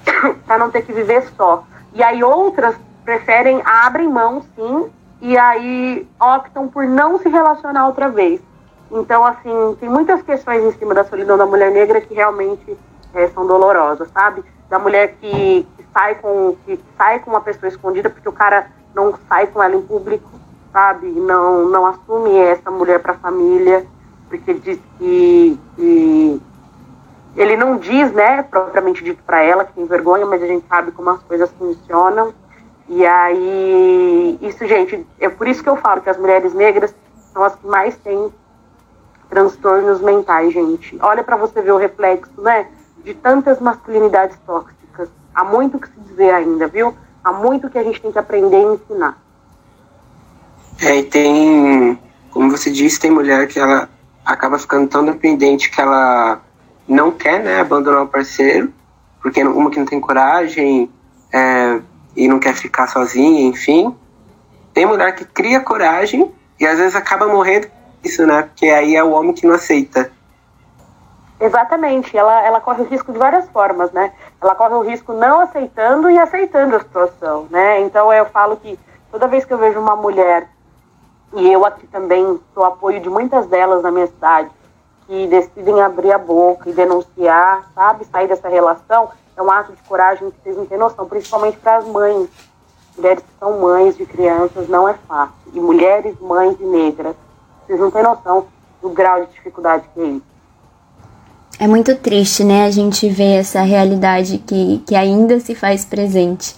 para 0.46 0.58
não 0.58 0.70
ter 0.70 0.84
que 0.84 0.94
viver 0.94 1.24
só. 1.36 1.64
E 1.94 2.04
aí 2.04 2.24
outras 2.24 2.76
preferem, 3.04 3.62
abrem 3.66 4.08
mão, 4.08 4.44
sim, 4.56 4.90
e 5.22 5.38
aí 5.38 6.08
optam 6.20 6.68
por 6.68 6.86
não 6.86 7.20
se 7.20 7.30
relacionar 7.30 7.88
outra 7.88 8.10
vez. 8.10 8.42
Então, 8.92 9.26
assim, 9.26 9.78
tem 9.80 9.90
muitas 9.90 10.22
questões 10.22 10.64
em 10.64 10.72
cima 10.78 10.94
da 10.94 11.04
solidão 11.04 11.38
da 11.38 11.46
mulher 11.46 11.72
negra 11.72 12.02
que 12.02 12.14
realmente 12.14 12.78
é, 13.14 13.28
são 13.30 13.46
dolorosas, 13.46 14.10
sabe? 14.12 14.44
Da 14.70 14.78
mulher 14.78 15.16
que, 15.20 15.68
que, 15.78 15.86
sai 15.94 16.16
com, 16.16 16.56
que 16.66 16.80
sai 16.98 17.20
com 17.20 17.32
uma 17.32 17.42
pessoa 17.42 17.68
escondida 17.68 18.10
porque 18.10 18.30
o 18.30 18.34
cara 18.34 18.68
não 18.94 19.14
sai 19.28 19.48
com 19.48 19.64
ela 19.64 19.76
em 19.76 19.82
público, 19.82 20.30
sabe? 20.72 21.08
Não, 21.08 21.70
não 21.70 21.86
assume 21.86 22.38
essa 22.38 22.70
mulher 22.70 23.00
para 23.00 23.14
a 23.14 23.18
família. 23.18 23.86
Porque 24.38 24.50
ele 24.50 24.60
diz 24.60 24.80
que, 24.98 25.60
que 25.76 26.42
ele 27.36 27.56
não 27.56 27.78
diz, 27.78 28.12
né, 28.12 28.42
propriamente 28.42 29.04
dito 29.04 29.22
para 29.24 29.44
ela 29.44 29.64
que 29.64 29.74
tem 29.74 29.86
vergonha, 29.86 30.26
mas 30.26 30.42
a 30.42 30.48
gente 30.48 30.66
sabe 30.68 30.92
como 30.92 31.12
as 31.12 31.22
coisas 31.24 31.52
funcionam. 31.52 32.34
E 32.90 33.06
aí, 33.06 34.40
isso, 34.42 34.66
gente, 34.66 35.06
é 35.20 35.30
por 35.30 35.48
isso 35.48 35.62
que 35.62 35.70
eu 35.70 35.78
falo 35.78 36.02
que 36.02 36.10
as 36.10 36.18
mulheres 36.18 36.54
negras 36.54 36.94
são 37.32 37.44
as 37.44 37.56
que 37.56 37.68
mais 37.68 37.96
têm 37.98 38.34
transtornos 39.30 40.02
mentais, 40.02 40.52
gente. 40.52 40.98
Olha 41.00 41.24
para 41.24 41.38
você 41.38 41.62
ver 41.62 41.72
o 41.72 41.78
reflexo, 41.78 42.42
né, 42.42 42.68
de 43.04 43.14
tantas 43.14 43.60
masculinidades 43.60 44.38
tóxicas. 44.46 45.10
Há 45.34 45.44
muito 45.44 45.80
que 45.80 45.88
se 45.88 46.00
dizer 46.00 46.34
ainda, 46.34 46.68
viu? 46.68 46.96
Há 47.24 47.32
muito 47.32 47.70
que 47.70 47.78
a 47.78 47.84
gente 47.84 48.02
tem 48.02 48.12
que 48.12 48.20
aprender 48.20 48.62
e 48.62 48.74
ensinar. 48.74 49.18
É, 50.82 50.98
e 50.98 51.04
tem, 51.04 52.00
como 52.32 52.52
você 52.52 52.72
disse, 52.72 53.00
tem 53.00 53.12
mulher 53.12 53.48
que 53.48 53.60
ela 53.60 53.88
acaba 54.26 54.58
ficando 54.58 54.88
tão 54.88 55.06
dependente 55.06 55.70
que 55.70 55.82
ela 55.82 56.42
não 56.88 57.12
quer 57.12 57.44
né, 57.44 57.60
abandonar 57.60 58.04
o 58.04 58.08
parceiro, 58.08 58.74
porque 59.22 59.44
uma 59.44 59.70
que 59.70 59.80
não 59.80 59.86
tem 59.86 60.00
coragem 60.00 60.90
é, 61.32 61.80
e 62.16 62.28
não 62.28 62.40
quer 62.40 62.56
ficar 62.56 62.88
sozinha, 62.88 63.48
enfim. 63.48 63.96
Tem 64.74 64.86
mulher 64.86 65.16
que 65.16 65.26
cria 65.26 65.60
coragem 65.60 66.32
e 66.60 66.66
às 66.66 66.78
vezes 66.78 66.96
acaba 66.96 67.28
morrendo 67.28 67.68
isso, 68.04 68.26
né? 68.26 68.44
Porque 68.44 68.68
aí 68.68 68.96
é 68.96 69.04
o 69.04 69.12
homem 69.12 69.34
que 69.34 69.48
não 69.48 69.56
aceita. 69.56 70.12
Exatamente, 71.40 72.16
ela, 72.18 72.46
ela 72.46 72.62
corre 72.62 72.84
o 72.84 72.86
risco 72.86 73.12
de 73.12 73.18
várias 73.18 73.48
formas, 73.50 73.92
né? 73.92 74.14
Ela 74.42 74.56
corre 74.56 74.76
o 74.76 74.82
risco 74.82 75.14
não 75.14 75.42
aceitando 75.42 76.10
e 76.10 76.18
aceitando 76.18 76.76
a 76.76 76.80
situação, 76.80 77.48
né? 77.50 77.82
Então 77.82 78.12
eu 78.14 78.26
falo 78.28 78.56
que 78.58 78.80
toda 79.12 79.28
vez 79.28 79.44
que 79.44 79.54
eu 79.54 79.58
vejo 79.58 79.80
uma 79.80 79.96
mulher, 79.96 80.48
e 81.36 81.52
eu 81.52 81.66
aqui 81.66 81.88
também 81.88 82.40
sou 82.54 82.64
apoio 82.64 83.00
de 83.00 83.10
muitas 83.10 83.48
delas 83.48 83.82
na 83.82 83.92
minha 83.92 84.08
cidade, 84.08 84.50
que 85.08 85.28
decidem 85.28 85.82
abrir 85.82 86.12
a 86.12 86.18
boca 86.18 86.70
e 86.70 86.74
denunciar, 86.74 87.70
sabe, 87.74 88.06
sair 88.06 88.28
dessa 88.28 88.48
relação, 88.48 89.10
é 89.36 89.42
um 89.42 89.50
ato 89.50 89.74
de 89.74 89.82
coragem 89.84 90.30
que 90.30 90.38
vocês 90.44 90.56
não 90.56 90.66
têm 90.66 90.78
noção, 90.78 91.08
principalmente 91.08 91.58
para 91.58 91.78
as 91.78 91.86
mães. 91.86 92.30
Mulheres 92.96 93.24
que 93.24 93.40
são 93.40 93.60
mães 93.60 93.98
de 93.98 94.06
crianças 94.06 94.70
não 94.70 94.88
é 94.88 94.94
fácil. 95.08 95.34
E 95.52 95.60
mulheres, 95.60 96.16
mães 96.20 96.56
e 96.60 96.64
negras, 96.64 97.16
vocês 97.66 97.80
não 97.80 97.90
têm 97.90 98.04
noção 98.04 98.46
do 98.82 98.90
grau 98.90 99.26
de 99.26 99.32
dificuldade 99.32 99.86
que 99.94 100.00
é 100.00 100.06
isso. 100.06 100.34
É 101.60 101.68
muito 101.68 101.96
triste, 101.96 102.44
né, 102.44 102.66
a 102.66 102.72
gente 102.72 103.08
ver 103.10 103.40
essa 103.40 103.62
realidade 103.62 104.38
que, 104.40 104.84
que 104.86 104.96
ainda 104.96 105.40
se 105.40 105.56
faz 105.56 105.86
presente. 105.86 106.56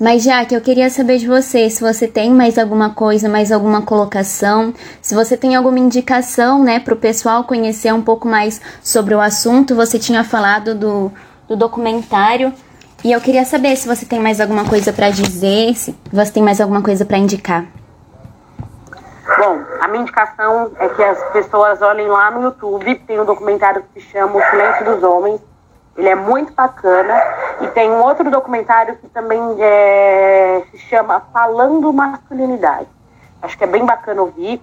Mas 0.00 0.22
já 0.22 0.42
que 0.46 0.56
eu 0.56 0.62
queria 0.62 0.88
saber 0.88 1.18
de 1.18 1.28
você, 1.28 1.68
se 1.68 1.82
você 1.82 2.08
tem 2.08 2.32
mais 2.32 2.56
alguma 2.56 2.88
coisa, 2.88 3.28
mais 3.28 3.52
alguma 3.52 3.82
colocação, 3.82 4.72
se 5.02 5.14
você 5.14 5.36
tem 5.36 5.54
alguma 5.54 5.78
indicação, 5.78 6.64
né, 6.64 6.80
para 6.80 6.94
o 6.94 6.96
pessoal 6.96 7.44
conhecer 7.44 7.92
um 7.92 8.00
pouco 8.00 8.26
mais 8.26 8.62
sobre 8.82 9.14
o 9.14 9.20
assunto. 9.20 9.74
Você 9.74 9.98
tinha 9.98 10.24
falado 10.24 10.74
do, 10.74 11.12
do 11.46 11.54
documentário 11.54 12.50
e 13.04 13.12
eu 13.12 13.20
queria 13.20 13.44
saber 13.44 13.76
se 13.76 13.86
você 13.86 14.06
tem 14.06 14.18
mais 14.18 14.40
alguma 14.40 14.64
coisa 14.64 14.90
para 14.90 15.10
dizer, 15.10 15.74
se 15.74 15.94
você 16.10 16.32
tem 16.32 16.42
mais 16.42 16.62
alguma 16.62 16.80
coisa 16.80 17.04
para 17.04 17.18
indicar. 17.18 17.66
Bom, 19.38 19.60
a 19.82 19.88
minha 19.88 20.00
indicação 20.00 20.72
é 20.78 20.88
que 20.88 21.02
as 21.02 21.22
pessoas 21.30 21.82
olhem 21.82 22.08
lá 22.08 22.30
no 22.30 22.42
YouTube, 22.44 22.94
tem 23.06 23.20
um 23.20 23.26
documentário 23.26 23.84
que 23.92 24.00
se 24.00 24.08
chama 24.08 24.38
O 24.38 24.50
Silêncio 24.50 24.84
dos 24.86 25.02
Homens 25.02 25.49
ele 25.96 26.08
é 26.08 26.14
muito 26.14 26.52
bacana. 26.52 27.14
E 27.60 27.68
tem 27.68 27.90
um 27.90 28.02
outro 28.02 28.30
documentário 28.30 28.96
que 28.96 29.08
também 29.08 29.40
é, 29.58 30.62
se 30.70 30.78
chama 30.78 31.20
Falando 31.32 31.92
Masculinidade. 31.92 32.88
Acho 33.42 33.56
que 33.56 33.64
é 33.64 33.66
bem 33.66 33.84
bacana 33.84 34.22
ouvir, 34.22 34.62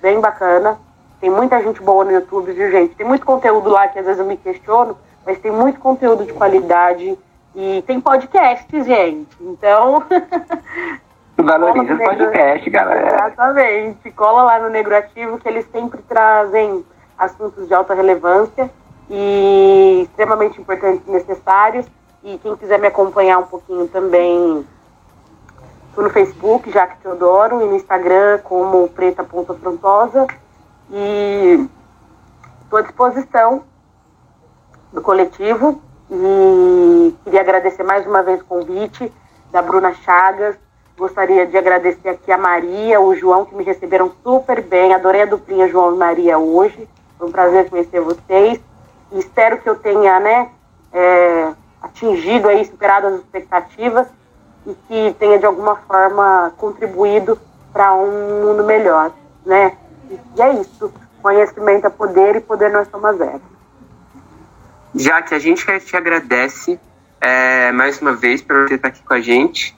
bem 0.00 0.20
bacana. 0.20 0.78
Tem 1.20 1.30
muita 1.30 1.62
gente 1.62 1.80
boa 1.82 2.04
no 2.04 2.12
YouTube, 2.12 2.52
viu, 2.52 2.70
gente? 2.70 2.94
Tem 2.94 3.06
muito 3.06 3.24
conteúdo 3.24 3.70
lá 3.70 3.88
que 3.88 3.98
às 3.98 4.04
vezes 4.04 4.20
eu 4.20 4.26
me 4.26 4.36
questiono, 4.36 4.96
mas 5.24 5.38
tem 5.38 5.50
muito 5.50 5.80
conteúdo 5.80 6.24
de 6.24 6.32
qualidade. 6.32 7.18
E 7.54 7.82
tem 7.86 8.00
podcast, 8.00 8.68
gente. 8.84 9.36
Então. 9.40 10.04
Valoriza 11.38 11.94
o 11.94 11.98
podcast, 11.98 12.70
galera. 12.70 13.06
Exatamente. 13.06 14.10
Cola 14.12 14.42
lá 14.42 14.58
no 14.58 14.68
Negro 14.68 14.96
Ativo, 14.96 15.38
que 15.38 15.48
eles 15.48 15.66
sempre 15.70 16.02
trazem 16.02 16.84
assuntos 17.18 17.66
de 17.66 17.74
alta 17.74 17.94
relevância 17.94 18.70
e 19.08 20.02
extremamente 20.02 20.60
importantes 20.60 21.02
e 21.06 21.10
necessários. 21.10 21.86
E 22.22 22.38
quem 22.38 22.56
quiser 22.56 22.78
me 22.78 22.88
acompanhar 22.88 23.38
um 23.38 23.46
pouquinho 23.46 23.86
também, 23.88 24.66
estou 25.88 26.04
no 26.04 26.10
Facebook, 26.10 26.70
Jaque 26.70 26.98
Teodoro, 26.98 27.62
e 27.62 27.66
no 27.66 27.76
Instagram 27.76 28.38
como 28.38 28.88
preta.afrontosa. 28.88 30.26
E 30.90 31.68
estou 32.62 32.78
à 32.78 32.82
disposição 32.82 33.62
do 34.92 35.00
coletivo. 35.00 35.80
E 36.10 37.14
queria 37.24 37.40
agradecer 37.40 37.82
mais 37.82 38.06
uma 38.06 38.22
vez 38.22 38.40
o 38.40 38.44
convite 38.44 39.12
da 39.52 39.62
Bruna 39.62 39.92
Chagas. 39.94 40.56
Gostaria 40.96 41.46
de 41.46 41.58
agradecer 41.58 42.08
aqui 42.08 42.32
a 42.32 42.38
Maria, 42.38 43.00
o 43.00 43.14
João, 43.14 43.44
que 43.44 43.54
me 43.54 43.62
receberam 43.62 44.10
super 44.22 44.62
bem. 44.62 44.94
Adorei 44.94 45.22
a 45.22 45.26
duplinha 45.26 45.68
João 45.68 45.94
e 45.94 45.98
Maria 45.98 46.38
hoje. 46.38 46.88
Foi 47.18 47.28
um 47.28 47.32
prazer 47.32 47.68
conhecer 47.68 48.00
vocês 48.00 48.60
espero 49.12 49.58
que 49.58 49.68
eu 49.68 49.76
tenha, 49.76 50.20
né, 50.20 50.50
é, 50.92 51.52
atingido 51.82 52.48
aí, 52.48 52.64
superado 52.64 53.06
as 53.08 53.14
expectativas 53.16 54.06
e 54.66 54.74
que 54.74 55.16
tenha 55.18 55.38
de 55.38 55.46
alguma 55.46 55.76
forma 55.76 56.52
contribuído 56.56 57.38
para 57.72 57.94
um 57.94 58.42
mundo 58.46 58.64
melhor, 58.64 59.12
né? 59.44 59.76
E 60.36 60.42
é 60.42 60.54
isso. 60.54 60.92
Conhecimento 61.22 61.86
é 61.86 61.90
poder 61.90 62.36
e 62.36 62.40
poder 62.40 62.70
nós 62.70 62.88
somos 62.88 63.16
zero. 63.16 63.42
Já 64.94 65.20
que 65.22 65.34
a 65.34 65.38
gente 65.38 65.64
te 65.80 65.96
agradece 65.96 66.80
é, 67.20 67.72
mais 67.72 68.00
uma 68.00 68.14
vez 68.14 68.42
por 68.42 68.68
você 68.68 68.74
estar 68.74 68.88
aqui 68.88 69.02
com 69.02 69.14
a 69.14 69.20
gente. 69.20 69.76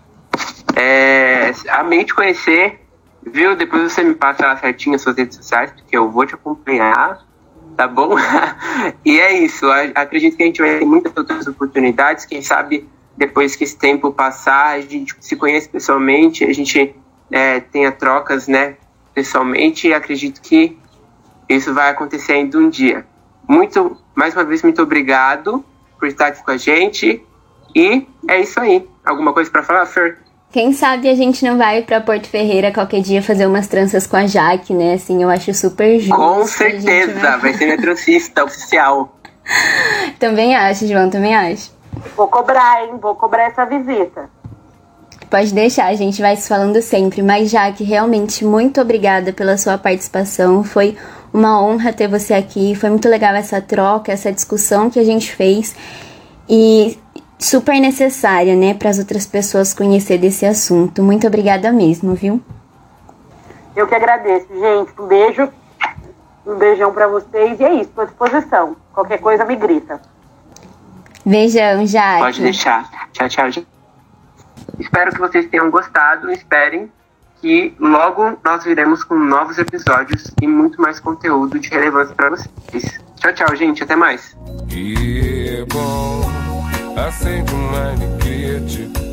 É, 0.76 1.52
amei 1.70 2.04
te 2.04 2.14
conhecer, 2.14 2.86
viu? 3.22 3.56
Depois 3.56 3.92
você 3.92 4.02
me 4.04 4.14
passa 4.14 4.56
certinho 4.56 4.94
as 4.94 5.02
suas 5.02 5.16
redes 5.16 5.36
sociais, 5.36 5.72
porque 5.72 5.96
eu 5.96 6.10
vou 6.10 6.26
te 6.26 6.34
acompanhar 6.34 7.20
tá 7.78 7.86
bom? 7.86 8.16
e 9.06 9.20
é 9.20 9.38
isso, 9.38 9.64
acredito 9.94 10.36
que 10.36 10.42
a 10.42 10.46
gente 10.46 10.60
vai 10.60 10.80
ter 10.80 10.84
muitas 10.84 11.16
outras 11.16 11.46
oportunidades, 11.46 12.26
quem 12.26 12.42
sabe 12.42 12.88
depois 13.16 13.54
que 13.54 13.62
esse 13.62 13.78
tempo 13.78 14.12
passar, 14.12 14.70
a 14.70 14.80
gente 14.80 15.14
se 15.20 15.36
conhece 15.36 15.68
pessoalmente, 15.68 16.42
a 16.42 16.52
gente 16.52 16.92
é, 17.30 17.60
tenha 17.60 17.92
trocas, 17.92 18.48
né, 18.48 18.76
pessoalmente, 19.14 19.86
e 19.86 19.94
acredito 19.94 20.40
que 20.40 20.76
isso 21.48 21.72
vai 21.72 21.90
acontecer 21.90 22.32
ainda 22.32 22.58
um 22.58 22.68
dia. 22.68 23.06
Muito, 23.48 23.96
mais 24.12 24.34
uma 24.34 24.44
vez, 24.44 24.60
muito 24.64 24.82
obrigado 24.82 25.64
por 26.00 26.08
estar 26.08 26.26
aqui 26.26 26.42
com 26.42 26.50
a 26.50 26.56
gente, 26.56 27.24
e 27.76 28.04
é 28.26 28.40
isso 28.40 28.58
aí. 28.58 28.88
Alguma 29.04 29.32
coisa 29.32 29.48
para 29.52 29.62
falar, 29.62 29.86
Fer? 29.86 30.18
Quem 30.50 30.72
sabe 30.72 31.10
a 31.10 31.14
gente 31.14 31.44
não 31.44 31.58
vai 31.58 31.82
para 31.82 32.00
Porto 32.00 32.26
Ferreira 32.26 32.72
qualquer 32.72 33.02
dia 33.02 33.22
fazer 33.22 33.46
umas 33.46 33.66
tranças 33.66 34.06
com 34.06 34.16
a 34.16 34.26
Jaque, 34.26 34.72
né? 34.72 34.94
Assim, 34.94 35.22
eu 35.22 35.28
acho 35.28 35.52
super 35.52 35.98
justo. 36.00 36.16
Com 36.16 36.46
certeza, 36.46 37.12
vai... 37.20 37.38
vai 37.38 37.54
ser 37.54 37.66
minha 37.66 37.78
transista 37.78 38.44
oficial. 38.44 39.14
Também 40.18 40.56
acho, 40.56 40.86
João, 40.86 41.08
também 41.10 41.34
acho. 41.34 41.72
Vou 42.16 42.28
cobrar, 42.28 42.84
hein? 42.84 42.94
Vou 43.00 43.14
cobrar 43.14 43.44
essa 43.44 43.64
visita. 43.64 44.28
Pode 45.30 45.52
deixar, 45.52 45.86
a 45.86 45.94
gente 45.94 46.20
vai 46.22 46.36
se 46.36 46.48
falando 46.48 46.80
sempre. 46.80 47.22
Mas, 47.22 47.50
Jaque, 47.50 47.84
realmente, 47.84 48.44
muito 48.44 48.80
obrigada 48.80 49.32
pela 49.32 49.56
sua 49.56 49.76
participação. 49.76 50.64
Foi 50.64 50.96
uma 51.32 51.62
honra 51.62 51.92
ter 51.92 52.08
você 52.08 52.34
aqui. 52.34 52.74
Foi 52.74 52.88
muito 52.88 53.08
legal 53.08 53.34
essa 53.34 53.60
troca, 53.60 54.12
essa 54.12 54.32
discussão 54.32 54.88
que 54.88 54.98
a 54.98 55.04
gente 55.04 55.30
fez. 55.32 55.74
E 56.48 56.98
super 57.38 57.80
necessária, 57.80 58.56
né, 58.56 58.74
para 58.74 58.90
as 58.90 58.98
outras 58.98 59.26
pessoas 59.26 59.72
conhecer 59.72 60.18
desse 60.18 60.44
assunto. 60.44 61.02
Muito 61.02 61.26
obrigada 61.26 61.70
mesmo, 61.72 62.14
viu? 62.14 62.42
Eu 63.76 63.86
que 63.86 63.94
agradeço, 63.94 64.48
gente. 64.48 65.00
Um 65.00 65.06
beijo. 65.06 65.48
Um 66.46 66.56
beijão 66.56 66.92
para 66.92 67.06
vocês 67.06 67.60
e 67.60 67.64
é 67.64 67.74
isso, 67.74 67.90
estou 67.90 68.04
à 68.04 68.06
disposição. 68.06 68.76
Qualquer 68.92 69.18
coisa 69.18 69.44
me 69.44 69.54
grita. 69.54 70.00
Beijão, 71.24 71.86
Jaque. 71.86 72.20
Pode 72.20 72.40
deixar. 72.40 72.90
Tchau, 73.12 73.28
tchau. 73.28 73.50
Gente. 73.50 73.68
Espero 74.78 75.12
que 75.12 75.18
vocês 75.18 75.46
tenham 75.48 75.70
gostado. 75.70 76.30
Esperem 76.30 76.90
que 77.40 77.74
logo 77.78 78.38
nós 78.42 78.64
viremos 78.64 79.04
com 79.04 79.14
novos 79.14 79.58
episódios 79.58 80.32
e 80.40 80.46
muito 80.46 80.80
mais 80.80 80.98
conteúdo 80.98 81.58
de 81.58 81.68
relevância 81.68 82.14
para 82.14 82.30
vocês. 82.30 82.98
Tchau, 83.16 83.32
tchau, 83.34 83.54
gente. 83.54 83.82
Até 83.82 83.94
mais. 83.94 84.34
Acende 87.06 87.54
uma 87.54 87.92
alegria 87.92 88.60
de 88.60 89.07